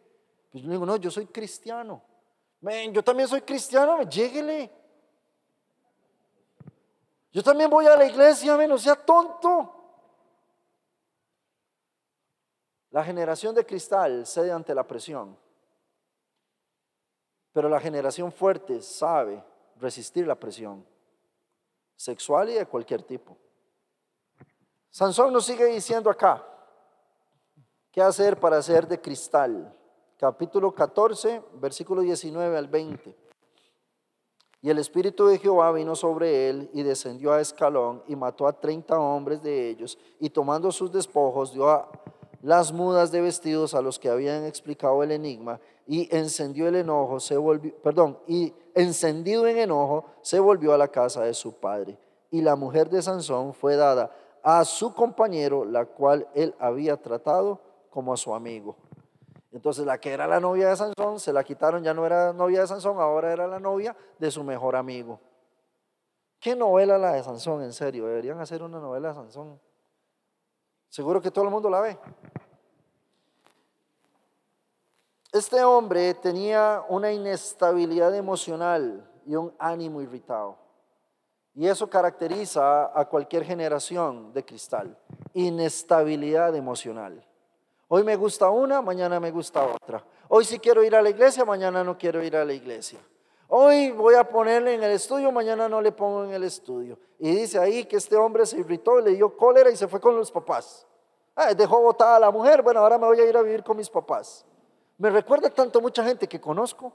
[0.51, 2.03] Pues yo digo, no, yo soy cristiano.
[2.93, 4.71] yo también soy cristiano, lléguele.
[7.33, 9.73] Yo también voy a la iglesia, no sea tonto.
[12.91, 15.37] La generación de cristal cede ante la presión,
[17.53, 19.45] pero la generación fuerte sabe
[19.79, 20.87] resistir la presión
[21.95, 23.37] sexual y de cualquier tipo.
[24.97, 26.43] Sansón nos sigue diciendo acá,
[27.93, 29.71] ¿qué hacer para ser de cristal?
[30.17, 33.15] Capítulo 14, versículo 19 al 20.
[34.63, 38.59] Y el Espíritu de Jehová vino sobre él y descendió a escalón y mató a
[38.59, 41.91] treinta hombres de ellos y tomando sus despojos dio a
[42.41, 47.21] las mudas de vestidos a los que habían explicado el enigma y encendió el enojo,
[47.21, 51.99] se volvió, perdón, y encendido en enojo, se volvió a la casa de su padre.
[52.31, 54.11] Y la mujer de Sansón fue dada
[54.49, 58.77] a su compañero, la cual él había tratado como a su amigo.
[59.51, 62.61] Entonces la que era la novia de Sansón, se la quitaron, ya no era novia
[62.61, 65.19] de Sansón, ahora era la novia de su mejor amigo.
[66.39, 67.65] ¿Qué novela la de Sansón?
[67.65, 69.61] En serio, deberían hacer una novela de Sansón.
[70.91, 71.99] Seguro que todo el mundo la ve.
[75.33, 80.66] Este hombre tenía una inestabilidad emocional y un ánimo irritado.
[81.57, 84.95] Y eso caracteriza a cualquier generación de cristal.
[85.33, 87.27] Inestabilidad emocional.
[87.89, 90.05] Hoy me gusta una, mañana me gusta otra.
[90.29, 92.99] Hoy sí quiero ir a la iglesia, mañana no quiero ir a la iglesia.
[93.49, 96.99] Hoy voy a ponerle en el estudio, mañana no le pongo en el estudio.
[97.19, 100.15] Y dice ahí que este hombre se irritó, le dio cólera y se fue con
[100.15, 100.87] los papás.
[101.35, 103.79] Ah, dejó botada a la mujer, bueno, ahora me voy a ir a vivir con
[103.79, 104.45] mis papás.
[104.99, 106.93] Me recuerda tanto mucha gente que conozco.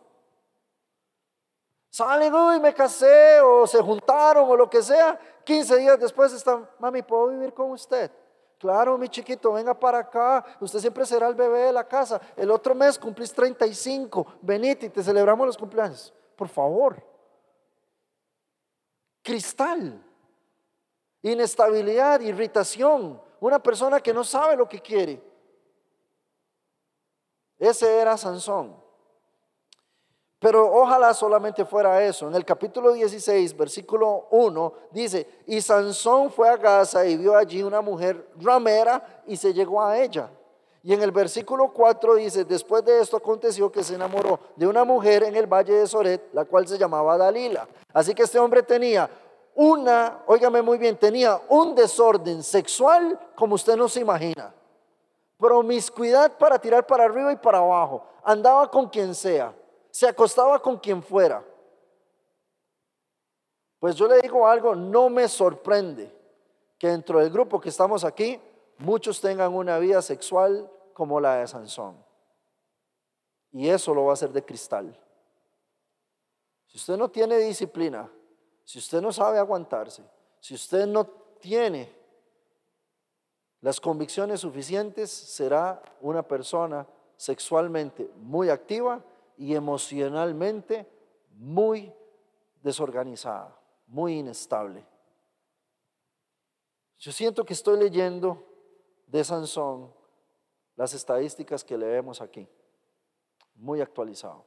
[1.92, 5.20] Salen, uy, me casé, o se juntaron, o lo que sea.
[5.44, 8.10] 15 días después están, mami, ¿puedo vivir con usted?
[8.58, 10.46] Claro, mi chiquito, venga para acá.
[10.62, 12.22] Usted siempre será el bebé de la casa.
[12.38, 14.26] El otro mes cumplís 35.
[14.42, 16.14] Venite y te celebramos los cumpleaños.
[16.38, 17.04] Por favor.
[19.22, 20.02] Cristal.
[21.24, 23.22] Inestabilidad, irritación.
[23.42, 25.22] Una persona que no sabe lo que quiere.
[27.60, 28.82] Ese era Sansón.
[30.42, 32.28] Pero ojalá solamente fuera eso.
[32.28, 37.62] En el capítulo 16, versículo 1, dice, y Sansón fue a Gaza y vio allí
[37.62, 40.32] una mujer ramera y se llegó a ella.
[40.82, 44.84] Y en el versículo 4 dice, después de esto aconteció que se enamoró de una
[44.84, 47.68] mujer en el valle de Soret, la cual se llamaba Dalila.
[47.94, 49.08] Así que este hombre tenía
[49.54, 54.56] una, óigame muy bien, tenía un desorden sexual como usted no se imagina
[55.42, 59.52] promiscuidad para tirar para arriba y para abajo, andaba con quien sea,
[59.92, 61.46] se acostaba con quien fuera.
[63.80, 66.16] Pues yo le digo algo, no me sorprende
[66.78, 68.40] que dentro del grupo que estamos aquí,
[68.78, 72.04] muchos tengan una vida sexual como la de Sansón.
[73.52, 74.98] Y eso lo va a hacer de cristal.
[76.68, 78.10] Si usted no tiene disciplina,
[78.64, 80.04] si usted no sabe aguantarse,
[80.40, 81.06] si usted no
[81.40, 81.94] tiene
[83.60, 86.88] las convicciones suficientes, será una persona
[87.18, 89.04] sexualmente muy activa
[89.42, 90.88] y emocionalmente
[91.32, 91.92] muy
[92.62, 94.86] desorganizada, muy inestable.
[97.00, 98.46] Yo siento que estoy leyendo
[99.08, 99.92] de Sansón
[100.76, 102.48] las estadísticas que leemos aquí,
[103.56, 104.46] muy actualizado.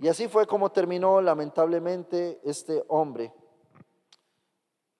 [0.00, 3.32] Y así fue como terminó lamentablemente este hombre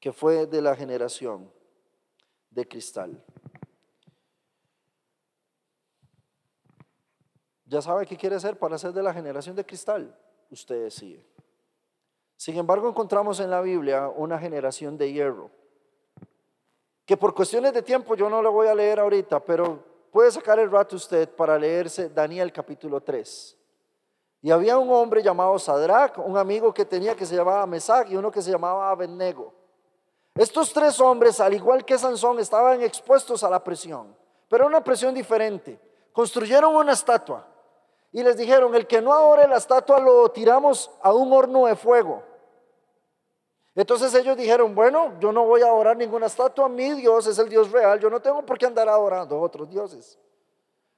[0.01, 1.53] que fue de la generación
[2.51, 3.23] de cristal.
[7.69, 10.17] ¿Ya sabe qué quiere ser para ser de la generación de cristal?
[10.51, 11.23] Usted decide.
[12.35, 15.51] Sin embargo, encontramos en la Biblia una generación de hierro,
[17.05, 20.59] que por cuestiones de tiempo yo no lo voy a leer ahorita, pero puede sacar
[20.59, 23.59] el rato usted para leerse Daniel capítulo 3.
[24.41, 28.17] Y había un hombre llamado Sadrach, un amigo que tenía que se llamaba Mesach y
[28.17, 29.53] uno que se llamaba Abednego.
[30.35, 34.17] Estos tres hombres, al igual que Sansón, estaban expuestos a la presión,
[34.49, 35.79] pero una presión diferente.
[36.13, 37.58] Construyeron una estatua
[38.19, 41.77] y les dijeron, el que no adore la estatua lo tiramos a un horno de
[41.77, 42.23] fuego.
[43.75, 47.49] Entonces ellos dijeron, bueno, yo no voy a adorar ninguna estatua, mi Dios es el
[47.49, 50.19] Dios real, yo no tengo por qué andar adorando a otros dioses.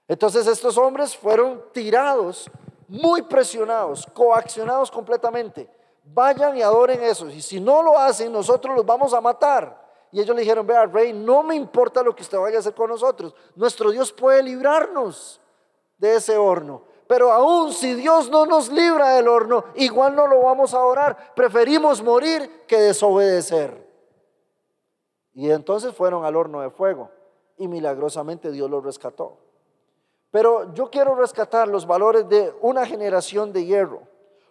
[0.08, 2.50] Entonces estos hombres fueron tirados,
[2.88, 5.68] muy presionados, coaccionados completamente
[6.12, 7.28] vayan y adoren eso.
[7.28, 9.78] Y si no lo hacen, nosotros los vamos a matar.
[10.12, 12.74] Y ellos le dijeron, vea, rey, no me importa lo que usted vaya a hacer
[12.74, 13.34] con nosotros.
[13.54, 15.40] Nuestro Dios puede librarnos
[15.98, 16.82] de ese horno.
[17.10, 21.34] Pero aún si Dios no nos libra del horno, igual no lo vamos a adorar.
[21.34, 23.84] Preferimos morir que desobedecer.
[25.32, 27.10] Y entonces fueron al horno de fuego.
[27.56, 29.38] Y milagrosamente Dios los rescató.
[30.30, 34.02] Pero yo quiero rescatar los valores de una generación de hierro.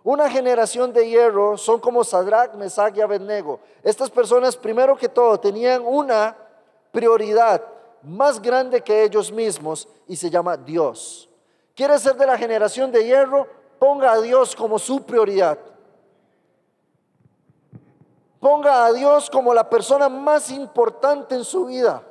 [0.03, 3.61] Una generación de hierro son como Sadrach, Mesach y Abednego.
[3.83, 6.35] Estas personas, primero que todo, tenían una
[6.91, 7.63] prioridad
[8.03, 11.28] más grande que ellos mismos y se llama Dios.
[11.79, 13.47] ¿Quiere ser de la generación de hierro?
[13.79, 15.57] Ponga a Dios como su prioridad.
[18.37, 22.03] Ponga a Dios como la persona más importante en su vida.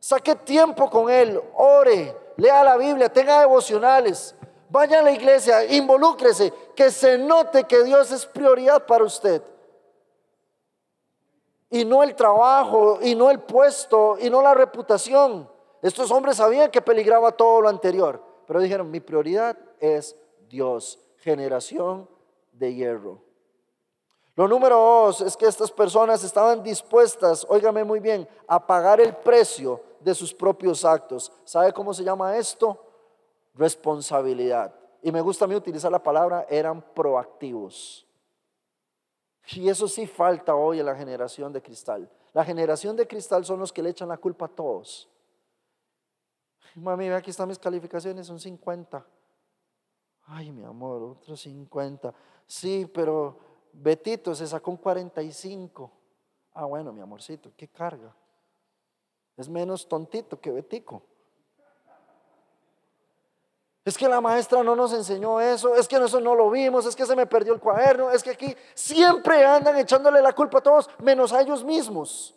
[0.00, 4.34] Saque tiempo con Él, ore, lea la Biblia, tenga devocionales,
[4.68, 9.44] Vaya a la iglesia, involúcrese, que se note que Dios es prioridad para usted.
[11.70, 15.48] Y no el trabajo, y no el puesto, y no la reputación.
[15.82, 20.16] Estos hombres sabían que peligraba todo lo anterior, pero dijeron, mi prioridad es
[20.48, 22.08] Dios, generación
[22.52, 23.20] de hierro.
[24.34, 29.14] Lo número dos es que estas personas estaban dispuestas, óigame muy bien, a pagar el
[29.16, 31.30] precio de sus propios actos.
[31.44, 32.88] ¿Sabe cómo se llama esto?
[33.54, 34.74] responsabilidad.
[35.02, 38.06] Y me gusta a mí utilizar la palabra, eran proactivos.
[39.54, 42.08] Y eso sí falta hoy en la generación de cristal.
[42.32, 45.08] La generación de cristal son los que le echan la culpa a todos.
[46.74, 49.04] Mami, aquí están mis calificaciones, son 50.
[50.26, 52.14] Ay, mi amor, otros 50.
[52.46, 53.38] Sí, pero
[53.72, 55.90] Betito se sacó un 45.
[56.54, 58.14] Ah, bueno, mi amorcito, qué carga.
[59.36, 61.02] Es menos tontito que Betico.
[63.84, 66.94] Es que la maestra no nos enseñó eso, es que nosotros no lo vimos, es
[66.94, 70.62] que se me perdió el cuaderno, es que aquí siempre andan echándole la culpa a
[70.62, 72.32] todos, menos a ellos mismos.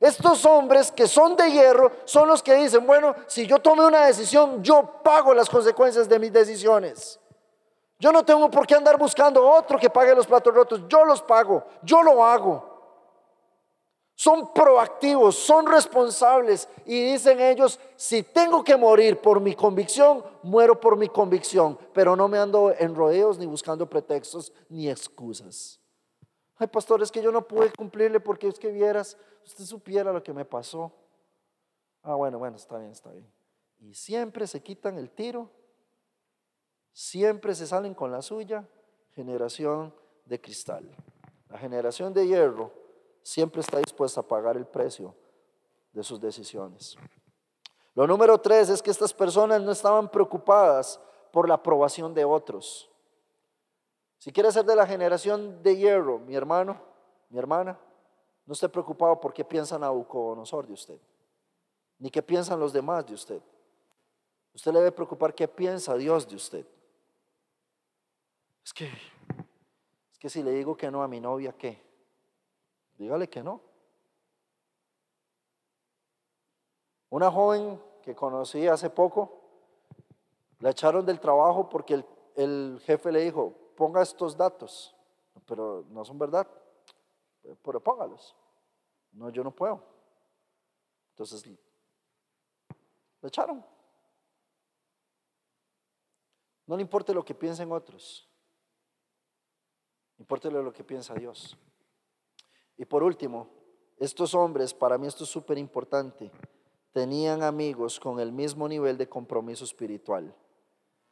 [0.00, 4.06] Estos hombres que son de hierro son los que dicen, bueno, si yo tomé una
[4.06, 7.18] decisión, yo pago las consecuencias de mis decisiones.
[7.98, 11.20] Yo no tengo por qué andar buscando otro que pague los platos rotos, yo los
[11.20, 12.68] pago, yo lo hago.
[14.14, 20.80] Son proactivos, son responsables y dicen ellos, si tengo que morir por mi convicción, muero
[20.80, 25.77] por mi convicción, pero no me ando en rodeos ni buscando pretextos ni excusas.
[26.58, 30.22] Ay, pastor, es que yo no pude cumplirle porque es que vieras, usted supiera lo
[30.22, 30.92] que me pasó.
[32.02, 33.30] Ah, bueno, bueno, está bien, está bien.
[33.78, 35.50] Y siempre se quitan el tiro,
[36.92, 38.66] siempre se salen con la suya,
[39.14, 39.94] generación
[40.24, 40.90] de cristal.
[41.48, 42.72] La generación de hierro
[43.22, 45.14] siempre está dispuesta a pagar el precio
[45.92, 46.96] de sus decisiones.
[47.94, 51.00] Lo número tres es que estas personas no estaban preocupadas
[51.32, 52.87] por la aprobación de otros.
[54.18, 56.80] Si quiere ser de la generación de hierro, mi hermano,
[57.30, 57.78] mi hermana,
[58.46, 60.98] no esté preocupado por qué piensa Nabucodonosor de usted,
[61.98, 63.40] ni qué piensan los demás de usted.
[64.54, 66.66] Usted le debe preocupar qué piensa Dios de usted.
[68.64, 71.80] Es que, es que si le digo que no a mi novia, ¿qué?
[72.96, 73.60] Dígale que no.
[77.10, 79.40] Una joven que conocí hace poco,
[80.58, 82.04] la echaron del trabajo porque el,
[82.34, 84.92] el jefe le dijo, ponga estos datos,
[85.46, 86.48] pero no son verdad,
[87.62, 88.34] pero póngalos.
[89.12, 89.80] No, yo no puedo.
[91.10, 91.56] Entonces, le
[93.22, 93.64] echaron.
[96.66, 98.28] No le importe lo que piensen otros,
[100.18, 101.56] importe lo que piensa Dios.
[102.76, 103.48] Y por último,
[103.98, 106.32] estos hombres, para mí esto es súper importante,
[106.92, 110.34] tenían amigos con el mismo nivel de compromiso espiritual.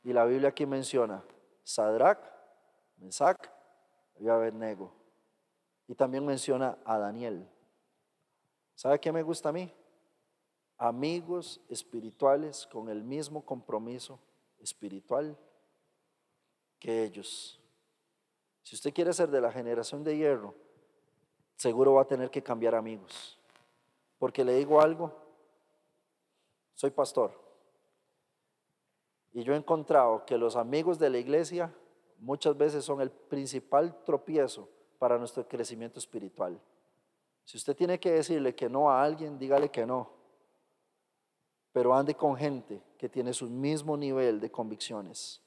[0.02, 1.24] Y la Biblia aquí menciona
[1.62, 2.35] Sadrach,
[2.98, 3.52] Mesac
[4.18, 4.92] y Abednego.
[5.88, 7.48] Y también menciona a Daniel.
[8.74, 9.72] ¿Sabe qué me gusta a mí?
[10.78, 14.18] Amigos espirituales con el mismo compromiso
[14.58, 15.38] espiritual
[16.78, 17.60] que ellos.
[18.62, 20.54] Si usted quiere ser de la generación de hierro,
[21.56, 23.38] seguro va a tener que cambiar amigos.
[24.18, 25.14] Porque le digo algo,
[26.74, 27.32] soy pastor.
[29.32, 31.72] Y yo he encontrado que los amigos de la iglesia
[32.18, 36.60] muchas veces son el principal tropiezo para nuestro crecimiento espiritual.
[37.44, 40.10] Si usted tiene que decirle que no a alguien, dígale que no.
[41.72, 45.42] Pero ande con gente que tiene su mismo nivel de convicciones.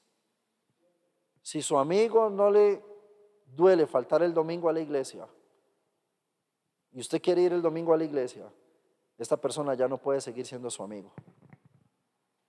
[1.42, 2.82] Si su amigo no le
[3.46, 5.26] duele faltar el domingo a la iglesia
[6.92, 8.50] y usted quiere ir el domingo a la iglesia,
[9.18, 11.12] esta persona ya no puede seguir siendo su amigo.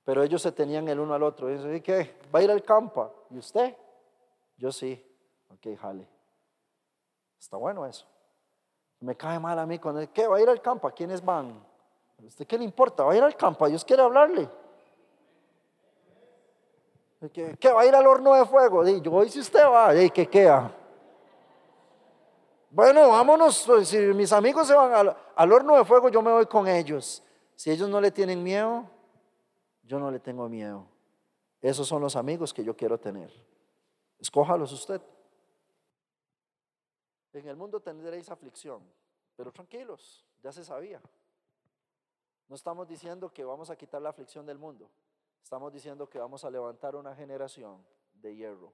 [0.04, 1.54] Pero ellos se tenían el uno al otro.
[1.76, 2.16] Y ¿qué?
[2.34, 3.26] ¿Va a ir al campo?
[3.30, 3.76] ¿Y usted?
[4.58, 5.04] Yo sí.
[5.50, 6.08] Ok, jale.
[7.40, 8.06] Está bueno eso.
[9.00, 10.28] Me cae mal a mí cuando, ¿qué?
[10.28, 10.88] ¿Va a ir al campo?
[10.88, 11.50] ¿A quiénes van?
[12.20, 13.04] ¿A usted qué le importa?
[13.04, 13.68] ¿Va a ir al campo?
[13.68, 14.48] Dios quiere hablarle.
[17.34, 17.72] ¿Qué.
[17.72, 18.88] ¿Va a ir al horno de fuego?
[18.88, 19.96] yo voy si usted va.
[19.96, 20.72] ¿Y qué queda?
[22.70, 23.64] Bueno, vámonos.
[23.66, 26.68] Pues, si mis amigos se van al, al horno de fuego, yo me voy con
[26.68, 27.24] ellos.
[27.56, 28.86] Si ellos no le tienen miedo,
[29.84, 30.86] yo no le tengo miedo.
[31.62, 33.32] Esos son los amigos que yo quiero tener.
[34.22, 35.02] Escójalos usted.
[37.34, 38.84] En el mundo tendréis aflicción,
[39.36, 41.02] pero tranquilos, ya se sabía.
[42.48, 44.90] No estamos diciendo que vamos a quitar la aflicción del mundo,
[45.42, 48.74] estamos diciendo que vamos a levantar una generación de hierro.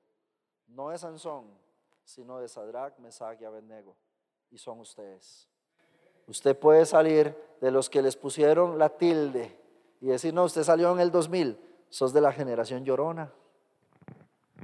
[0.67, 1.57] No de Sansón,
[2.03, 3.95] sino de Sadrach, Mesach y Abednego.
[4.51, 5.47] Y son ustedes.
[6.27, 9.57] Usted puede salir de los que les pusieron la tilde
[10.01, 11.57] y decir, no, usted salió en el 2000,
[11.89, 13.31] sos de la generación llorona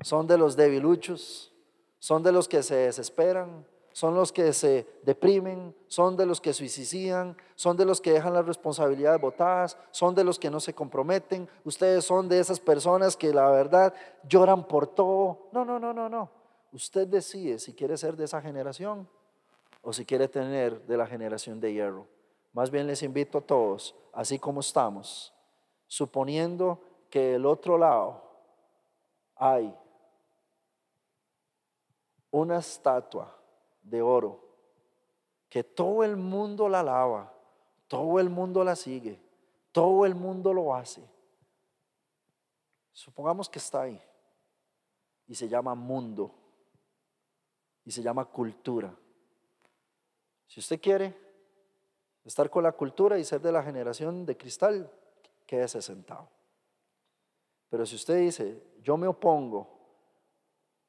[0.01, 1.53] son de los debiluchos,
[1.99, 6.51] son de los que se desesperan, son los que se deprimen, son de los que
[6.51, 10.73] suicidan, son de los que dejan las responsabilidades botadas, son de los que no se
[10.73, 11.47] comprometen.
[11.63, 13.93] Ustedes son de esas personas que la verdad
[14.27, 15.47] lloran por todo.
[15.51, 16.29] No, no, no, no, no.
[16.71, 19.07] Usted decide si quiere ser de esa generación
[19.83, 22.07] o si quiere tener de la generación de hierro.
[22.51, 25.33] Más bien les invito a todos, así como estamos,
[25.87, 26.81] suponiendo
[27.11, 28.23] que el otro lado
[29.35, 29.75] hay
[32.33, 33.39] una estatua
[33.83, 34.43] de oro
[35.49, 37.31] que todo el mundo la alaba,
[37.87, 39.21] todo el mundo la sigue,
[39.71, 41.07] todo el mundo lo hace.
[42.91, 44.01] Supongamos que está ahí
[45.27, 46.33] y se llama mundo
[47.85, 48.91] y se llama cultura.
[50.47, 51.15] Si usted quiere
[52.25, 54.91] estar con la cultura y ser de la generación de cristal,
[55.45, 56.29] quédese sentado.
[57.69, 59.72] Pero si usted dice, yo me opongo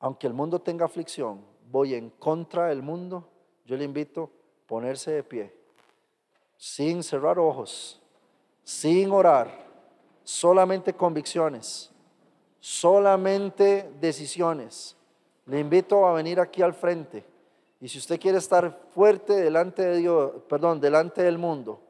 [0.05, 1.41] aunque el mundo tenga aflicción,
[1.71, 3.27] voy en contra del mundo,
[3.65, 5.51] yo le invito a ponerse de pie,
[6.59, 8.03] sin cerrar ojos,
[8.63, 9.67] sin orar,
[10.23, 11.91] solamente convicciones,
[12.61, 14.95] solamente decisiones.
[15.47, 17.25] Le invito a venir aquí al frente.
[17.81, 21.81] Y si usted quiere estar fuerte delante de Dios, perdón, delante del mundo,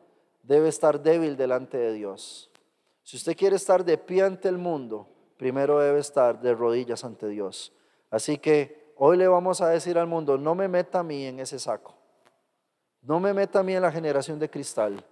[0.45, 2.49] debe estar débil delante de Dios.
[3.03, 7.27] Si usted quiere estar de pie ante el mundo, primero debe estar de rodillas ante
[7.27, 7.73] Dios.
[8.15, 11.41] Así que hoy le vamos a decir al mundo, no me meta a mí en
[11.41, 11.97] ese saco.
[13.03, 15.05] No me meta a mí en la generación de cristal.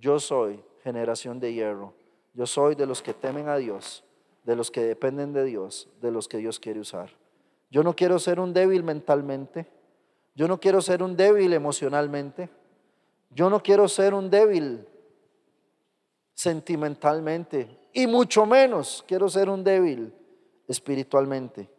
[0.00, 1.94] Yo soy generación de hierro.
[2.34, 4.02] Yo soy de los que temen a Dios,
[4.42, 7.10] de los que dependen de Dios, de los que Dios quiere usar.
[7.70, 9.68] Yo no quiero ser un débil mentalmente.
[10.34, 12.48] Yo no quiero ser un débil emocionalmente.
[13.30, 14.84] Yo no quiero ser un débil
[16.34, 17.78] sentimentalmente.
[17.92, 20.12] Y mucho menos quiero ser un débil
[20.66, 21.77] espiritualmente.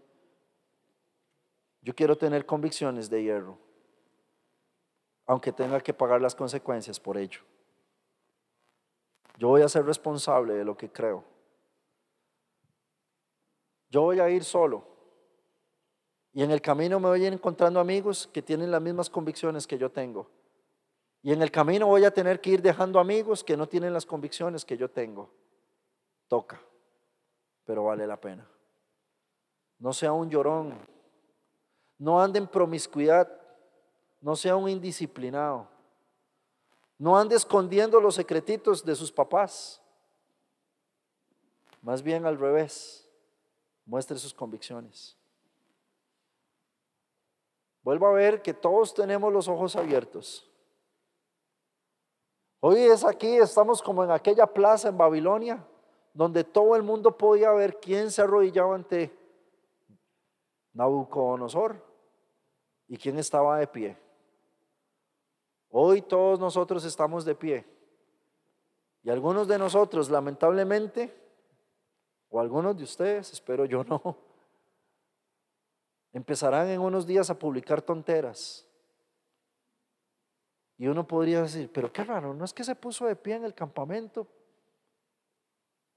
[1.89, 3.57] Yo quiero tener convicciones de hierro,
[5.25, 7.41] aunque tenga que pagar las consecuencias por ello.
[9.39, 11.23] Yo voy a ser responsable de lo que creo.
[13.89, 14.85] Yo voy a ir solo.
[16.31, 19.65] Y en el camino me voy a ir encontrando amigos que tienen las mismas convicciones
[19.65, 20.29] que yo tengo.
[21.23, 24.05] Y en el camino voy a tener que ir dejando amigos que no tienen las
[24.05, 25.31] convicciones que yo tengo.
[26.27, 26.61] Toca,
[27.65, 28.47] pero vale la pena.
[29.79, 30.98] No sea un llorón.
[31.99, 33.29] No ande en promiscuidad.
[34.21, 35.67] No sea un indisciplinado.
[36.97, 39.81] No ande escondiendo los secretitos de sus papás.
[41.81, 43.07] Más bien al revés.
[43.85, 45.15] Muestre sus convicciones.
[47.83, 50.45] Vuelvo a ver que todos tenemos los ojos abiertos.
[52.61, 55.65] Hoy es aquí, estamos como en aquella plaza en Babilonia,
[56.13, 59.17] donde todo el mundo podía ver quién se arrodillaba ante
[60.73, 61.88] Nabucodonosor
[62.89, 63.97] y quién estaba de pie.
[65.69, 67.65] Hoy todos nosotros estamos de pie.
[69.03, 71.15] Y algunos de nosotros, lamentablemente,
[72.27, 74.17] o algunos de ustedes, espero yo no,
[76.11, 78.69] empezarán en unos días a publicar tonteras
[80.79, 83.43] y uno podría decir, pero qué raro, no es que se puso de pie en
[83.43, 84.25] el campamento.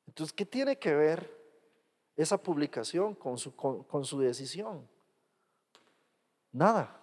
[0.08, 1.40] Entonces, ¿qué tiene que ver
[2.16, 4.88] esa publicación con su, con, su decisión?
[6.52, 7.00] Nada.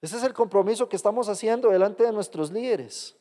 [0.00, 3.16] Ese es el compromiso que estamos haciendo delante de nuestros líderes.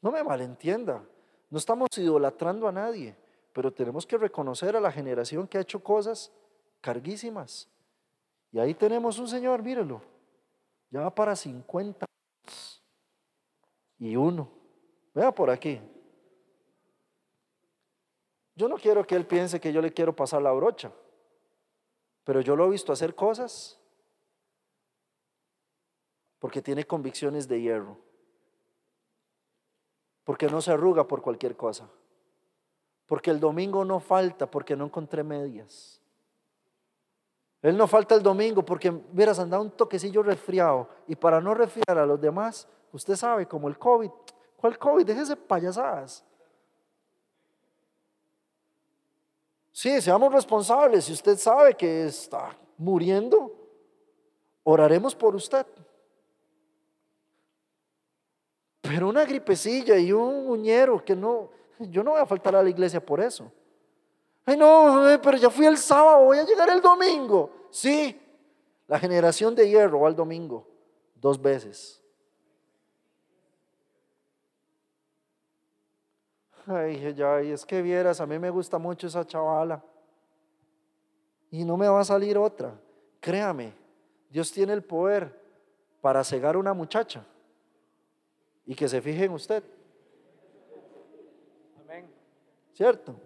[0.00, 1.04] No me malentienda,
[1.50, 3.16] no estamos idolatrando a nadie,
[3.52, 6.32] pero tenemos que reconocer a la generación que ha hecho cosas
[6.80, 7.68] carguísimas.
[8.52, 10.00] Y ahí tenemos un Señor, mírelo,
[10.90, 12.06] ya va para 50
[13.98, 14.50] y uno.
[15.14, 15.80] Vea por aquí.
[18.54, 20.92] Yo no quiero que él piense que yo le quiero pasar la brocha,
[22.30, 23.76] pero yo lo he visto hacer cosas
[26.38, 27.98] porque tiene convicciones de hierro,
[30.22, 31.90] porque no se arruga por cualquier cosa,
[33.06, 36.00] porque el domingo no falta porque no encontré medias.
[37.62, 40.88] Él no falta el domingo porque, hubieras andado un toquecillo resfriado.
[41.08, 44.10] Y para no resfriar a los demás, usted sabe, como el COVID.
[44.56, 45.04] ¿Cuál COVID?
[45.04, 46.24] Déjese payasadas.
[49.80, 51.06] Sí, seamos responsables.
[51.06, 53.50] Si usted sabe que está muriendo,
[54.62, 55.64] oraremos por usted.
[58.82, 62.68] Pero una gripecilla y un uñero que no, yo no voy a faltar a la
[62.68, 63.50] iglesia por eso.
[64.44, 67.50] Ay, no, pero ya fui el sábado, voy a llegar el domingo.
[67.70, 68.20] Sí,
[68.86, 70.68] la generación de hierro va el domingo
[71.14, 71.99] dos veces.
[76.70, 79.82] Ay, ya, y es que vieras, a mí me gusta mucho esa chavala.
[81.50, 82.78] Y no me va a salir otra.
[83.18, 83.72] Créame,
[84.30, 85.36] Dios tiene el poder
[86.00, 87.26] para cegar a una muchacha
[88.64, 89.64] y que se fije en usted.
[91.80, 92.08] Amén.
[92.72, 93.16] ¿Cierto?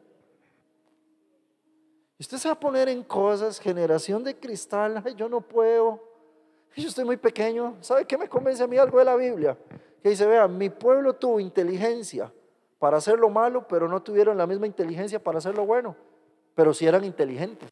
[2.18, 6.03] Usted se va a poner en cosas, generación de cristal, ay, yo no puedo,
[6.74, 7.76] yo estoy muy pequeño.
[7.82, 9.59] ¿Sabe qué me convence a mí algo de la Biblia?
[10.03, 12.32] Que dice, vea, mi pueblo tuvo inteligencia
[12.85, 15.97] para hacer lo malo, pero no tuvieron la misma inteligencia para hacer lo bueno,
[16.55, 17.70] pero sí eran inteligentes.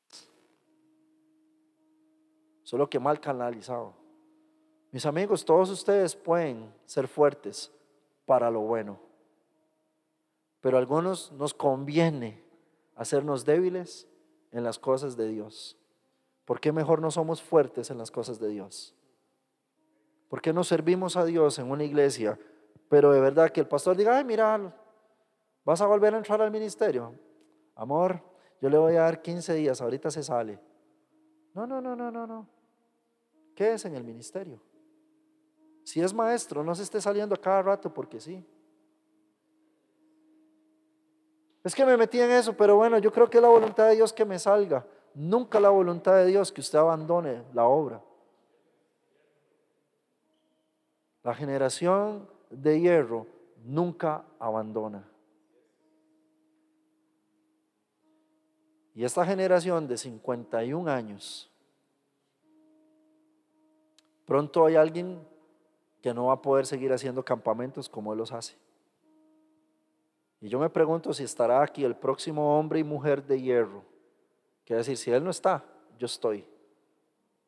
[2.62, 3.92] Solo que mal canalizado.
[4.90, 7.70] Mis amigos, todos ustedes pueden ser fuertes
[8.24, 8.98] para lo bueno,
[10.62, 12.42] pero a algunos nos conviene
[12.96, 14.08] hacernos débiles
[14.50, 15.76] en las cosas de Dios?
[16.46, 18.94] ¿Por qué mejor no somos fuertes en las cosas de Dios?
[20.30, 22.38] ¿Por qué no servimos a Dios en una iglesia?
[22.88, 24.74] Pero de verdad que el pastor diga, ay, mira,
[25.64, 27.14] vas a volver a entrar al ministerio.
[27.74, 28.22] Amor,
[28.60, 30.58] yo le voy a dar 15 días, ahorita se sale.
[31.54, 32.48] No, no, no, no, no, no.
[33.54, 34.60] ¿Qué es en el ministerio?
[35.84, 38.44] Si es maestro, no se esté saliendo a cada rato porque sí.
[41.64, 43.96] Es que me metí en eso, pero bueno, yo creo que es la voluntad de
[43.96, 44.86] Dios que me salga.
[45.14, 48.02] Nunca la voluntad de Dios que usted abandone la obra.
[51.22, 53.26] La generación de hierro
[53.64, 55.08] nunca abandona.
[58.94, 61.50] Y esta generación de 51 años,
[64.26, 65.26] pronto hay alguien
[66.02, 68.56] que no va a poder seguir haciendo campamentos como él los hace.
[70.40, 73.84] Y yo me pregunto si estará aquí el próximo hombre y mujer de hierro.
[74.64, 75.64] Quiere decir, si él no está,
[75.98, 76.44] yo estoy.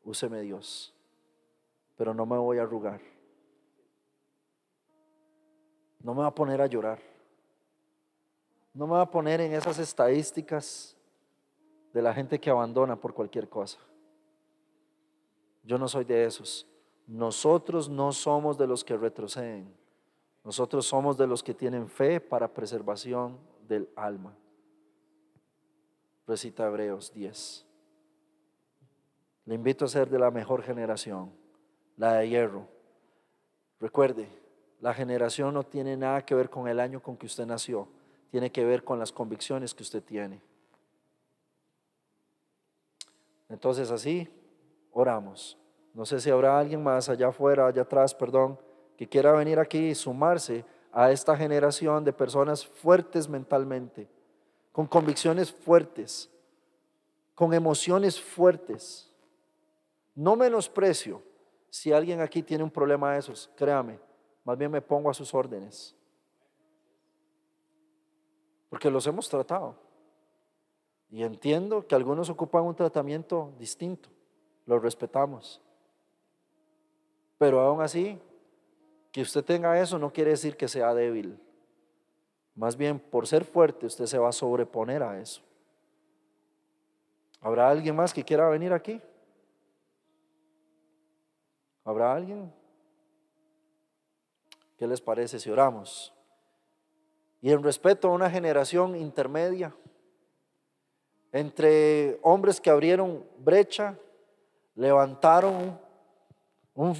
[0.04, 0.94] Úseme Dios.
[1.96, 3.00] Pero no me voy a arrugar.
[6.00, 7.00] No me va a poner a llorar.
[8.72, 10.93] No me va a poner en esas estadísticas
[11.94, 13.78] de la gente que abandona por cualquier cosa.
[15.62, 16.66] Yo no soy de esos.
[17.06, 19.72] Nosotros no somos de los que retroceden.
[20.42, 23.38] Nosotros somos de los que tienen fe para preservación
[23.68, 24.36] del alma.
[26.26, 27.64] Recita Hebreos 10.
[29.46, 31.30] Le invito a ser de la mejor generación,
[31.96, 32.66] la de hierro.
[33.78, 34.28] Recuerde,
[34.80, 37.86] la generación no tiene nada que ver con el año con que usted nació,
[38.30, 40.40] tiene que ver con las convicciones que usted tiene.
[43.54, 44.28] Entonces así,
[44.90, 45.56] oramos.
[45.94, 48.58] No sé si habrá alguien más allá afuera, allá atrás, perdón,
[48.96, 54.08] que quiera venir aquí y sumarse a esta generación de personas fuertes mentalmente,
[54.72, 56.28] con convicciones fuertes,
[57.36, 59.14] con emociones fuertes.
[60.16, 61.22] No menosprecio
[61.70, 64.00] si alguien aquí tiene un problema de esos, créame,
[64.42, 65.94] más bien me pongo a sus órdenes.
[68.68, 69.76] Porque los hemos tratado.
[71.14, 74.08] Y entiendo que algunos ocupan un tratamiento distinto,
[74.66, 75.62] lo respetamos.
[77.38, 78.18] Pero aún así,
[79.12, 81.38] que usted tenga eso no quiere decir que sea débil.
[82.56, 85.40] Más bien, por ser fuerte, usted se va a sobreponer a eso.
[87.40, 89.00] ¿Habrá alguien más que quiera venir aquí?
[91.84, 92.52] ¿Habrá alguien?
[94.76, 96.12] ¿Qué les parece si oramos?
[97.40, 99.72] Y en respeto a una generación intermedia,
[101.34, 103.98] entre hombres que abrieron brecha,
[104.76, 105.78] levantaron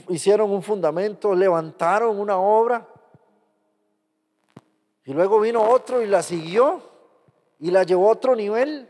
[0.09, 2.87] hicieron un fundamento, levantaron una obra.
[5.05, 6.80] Y luego vino otro y la siguió
[7.59, 8.89] y la llevó a otro nivel.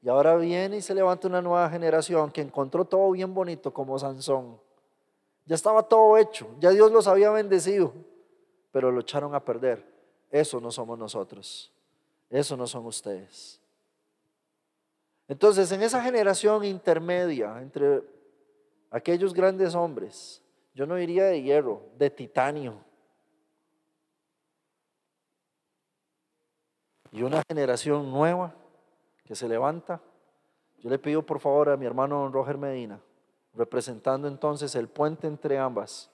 [0.00, 3.98] Y ahora viene y se levanta una nueva generación que encontró todo bien bonito como
[3.98, 4.60] Sansón.
[5.44, 7.92] Ya estaba todo hecho, ya Dios los había bendecido,
[8.70, 9.84] pero lo echaron a perder.
[10.30, 11.72] Eso no somos nosotros,
[12.28, 13.57] eso no son ustedes.
[15.28, 18.02] Entonces, en esa generación intermedia entre
[18.90, 20.42] aquellos grandes hombres,
[20.74, 22.82] yo no diría de hierro, de titanio.
[27.12, 28.54] Y una generación nueva
[29.24, 30.00] que se levanta.
[30.78, 32.98] Yo le pido por favor a mi hermano Roger Medina,
[33.52, 36.10] representando entonces el puente entre ambas,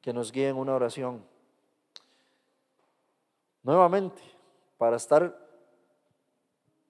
[0.00, 1.22] que nos guíe en una oración.
[3.62, 4.22] Nuevamente,
[4.78, 5.36] para estar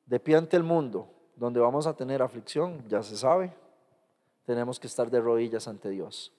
[0.04, 3.53] de pie ante el mundo, donde vamos a tener aflicción, ya se sabe,
[4.45, 6.32] tenemos que estar de rodillas ante Dios.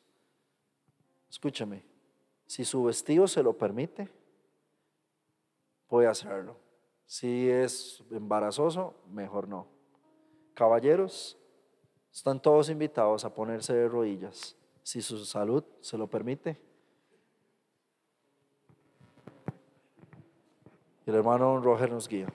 [1.29, 1.83] Escúchame,
[2.47, 4.09] si su vestido se lo permite,
[5.87, 6.57] puede hacerlo.
[7.05, 9.67] Si es embarazoso, mejor no.
[10.53, 11.37] Caballeros,
[12.11, 14.55] están todos invitados a ponerse de rodillas.
[14.81, 16.59] Si su salud se lo permite.
[21.05, 22.27] El hermano Roger nos guía.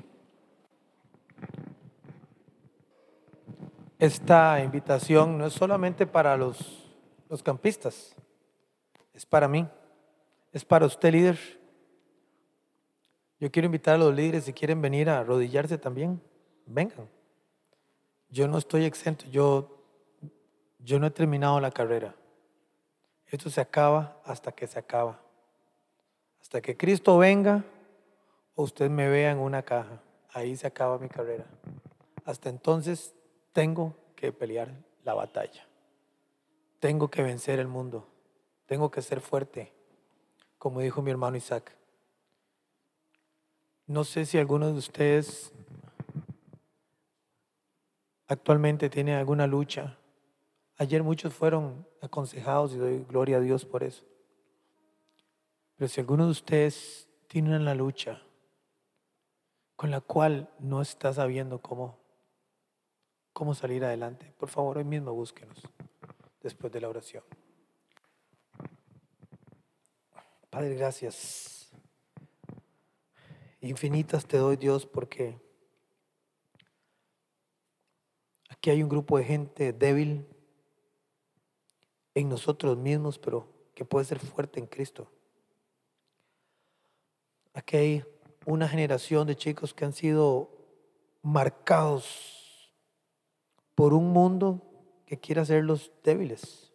[4.03, 6.91] Esta invitación no es solamente para los,
[7.29, 8.17] los campistas,
[9.15, 9.65] es para mí,
[10.51, 11.39] es para usted líder.
[13.39, 16.21] Yo quiero invitar a los líderes si quieren venir a arrodillarse también,
[16.67, 17.09] vengan.
[18.29, 19.85] Yo no estoy exento, yo,
[20.81, 22.13] yo no he terminado la carrera.
[23.29, 25.21] Esto se acaba hasta que se acaba.
[26.41, 27.63] Hasta que Cristo venga
[28.57, 30.03] o usted me vea en una caja.
[30.33, 31.47] Ahí se acaba mi carrera.
[32.25, 33.15] Hasta entonces
[33.53, 34.73] tengo que pelear
[35.05, 35.67] la batalla.
[36.81, 38.09] Tengo que vencer el mundo.
[38.67, 39.73] Tengo que ser fuerte,
[40.59, 41.77] como dijo mi hermano Isaac.
[43.87, 45.53] No sé si alguno de ustedes
[48.27, 49.99] actualmente tiene alguna lucha.
[50.79, 54.05] Ayer muchos fueron aconsejados y doy gloria a Dios por eso.
[55.77, 58.23] Pero si alguno de ustedes tiene una lucha
[59.77, 62.02] con la cual no está sabiendo cómo
[63.33, 64.33] cómo salir adelante.
[64.39, 65.59] Por favor, hoy mismo búsquenos
[66.43, 67.25] después de la oración.
[70.51, 71.71] Padre, gracias.
[73.61, 75.41] Infinitas te doy, Dios, porque
[78.49, 80.27] aquí hay un grupo de gente débil
[82.15, 85.11] en nosotros mismos, pero que puede ser fuerte en Cristo.
[87.55, 88.05] Aquí hay
[88.45, 90.51] una generación de chicos que han sido
[91.23, 92.42] marcados
[93.83, 94.63] por un mundo
[95.07, 96.73] que quiere hacerlos débiles,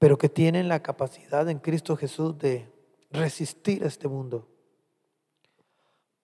[0.00, 2.68] pero que tienen la capacidad en Cristo Jesús de
[3.12, 4.48] resistir a este mundo.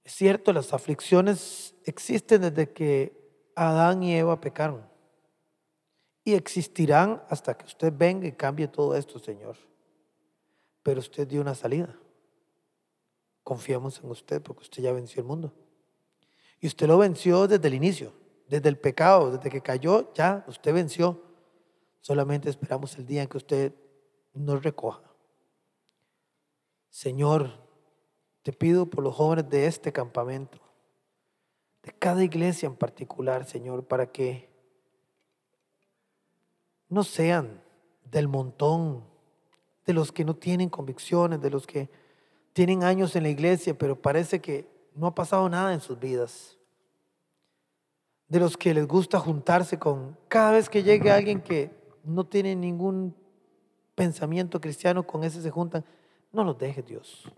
[0.02, 3.16] Es cierto, las aflicciones existen desde que
[3.54, 4.84] Adán y Eva pecaron
[6.24, 9.56] y existirán hasta que usted venga y cambie todo esto, Señor.
[10.82, 11.96] Pero usted dio una salida.
[13.44, 15.54] Confiamos en usted porque usted ya venció el mundo.
[16.60, 20.72] Y usted lo venció desde el inicio, desde el pecado, desde que cayó, ya usted
[20.74, 21.22] venció.
[22.00, 23.74] Solamente esperamos el día en que usted
[24.34, 25.02] nos recoja.
[26.90, 27.64] Señor,
[28.42, 30.58] te pido por los jóvenes de este campamento,
[31.82, 34.50] de cada iglesia en particular, Señor, para que
[36.88, 37.62] no sean
[38.04, 39.04] del montón,
[39.86, 41.90] de los que no tienen convicciones, de los que
[42.52, 46.56] tienen años en la iglesia, pero parece que no ha pasado nada en sus vidas.
[48.34, 51.70] De los que les gusta juntarse con, cada vez que llegue alguien que
[52.02, 53.14] no tiene ningún
[53.94, 55.84] pensamiento cristiano, con ese se juntan.
[56.32, 57.32] No los dejes, Dios.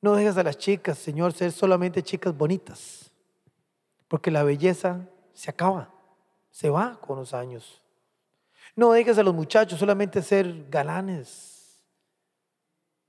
[0.00, 3.12] No dejes a las chicas, Señor, ser solamente chicas bonitas,
[4.08, 5.94] porque la belleza se acaba,
[6.50, 7.80] se va con los años.
[8.74, 11.84] No dejes a los muchachos solamente ser galanes,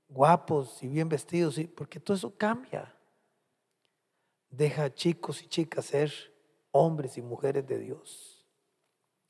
[0.08, 2.94] guapos y bien vestidos, porque todo eso cambia.
[4.50, 6.31] Deja a chicos y chicas ser
[6.72, 8.44] hombres y mujeres de Dios,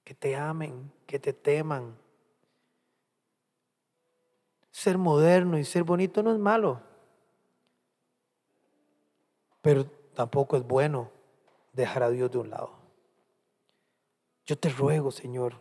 [0.04, 1.98] que te amen, que te teman.
[4.70, 6.80] Ser moderno y ser bonito no es malo,
[9.60, 9.84] pero
[10.14, 11.10] tampoco es bueno
[11.72, 12.82] dejar a Dios de un lado.
[14.46, 15.60] Yo te ruego, Señor,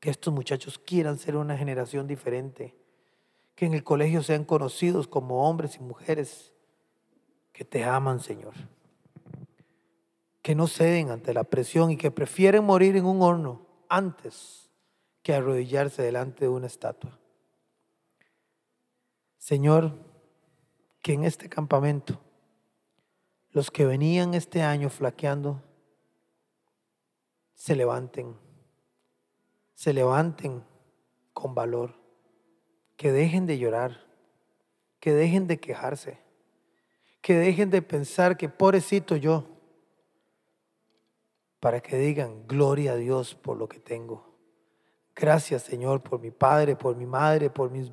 [0.00, 2.76] que estos muchachos quieran ser una generación diferente,
[3.54, 6.52] que en el colegio sean conocidos como hombres y mujeres
[7.52, 8.54] que te aman, Señor,
[10.44, 14.68] que no ceden ante la presión y que prefieren morir en un horno antes
[15.22, 17.18] que arrodillarse delante de una estatua.
[19.38, 19.94] Señor,
[21.00, 22.20] que en este campamento
[23.52, 25.62] los que venían este año flaqueando
[27.54, 28.36] se levanten
[29.72, 30.62] se levanten
[31.32, 31.94] con valor,
[32.98, 34.06] que dejen de llorar,
[35.00, 36.18] que dejen de quejarse,
[37.22, 39.53] que dejen de pensar que pobrecito yo,
[41.64, 44.36] para que digan gloria a Dios por lo que tengo.
[45.16, 47.90] Gracias Señor por mi padre, por mi madre, por mis,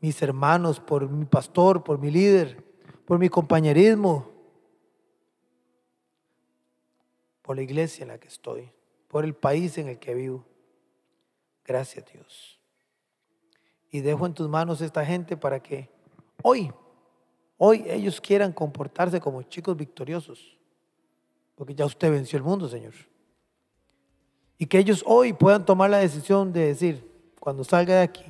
[0.00, 2.64] mis hermanos, por mi pastor, por mi líder,
[3.04, 4.28] por mi compañerismo,
[7.42, 8.72] por la iglesia en la que estoy,
[9.06, 10.44] por el país en el que vivo.
[11.64, 12.60] Gracias Dios.
[13.88, 15.88] Y dejo en tus manos esta gente para que
[16.42, 16.72] hoy,
[17.56, 20.55] hoy ellos quieran comportarse como chicos victoriosos.
[21.56, 22.92] Porque ya usted venció el mundo, Señor.
[24.58, 28.24] Y que ellos hoy puedan tomar la decisión de decir, cuando salga de aquí,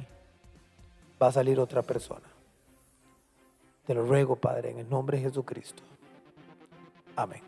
[1.22, 2.27] va a salir otra persona.
[3.87, 5.83] Te lo ruego, Padre, en el nombre de Jesucristo.
[7.14, 7.43] Amén.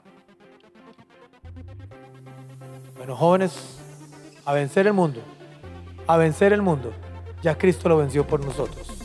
[2.97, 3.79] Bueno, jóvenes,
[4.45, 5.22] a vencer el mundo
[6.09, 6.93] a vencer el mundo.
[7.43, 8.97] Ya Cristo lo venció por nosotros.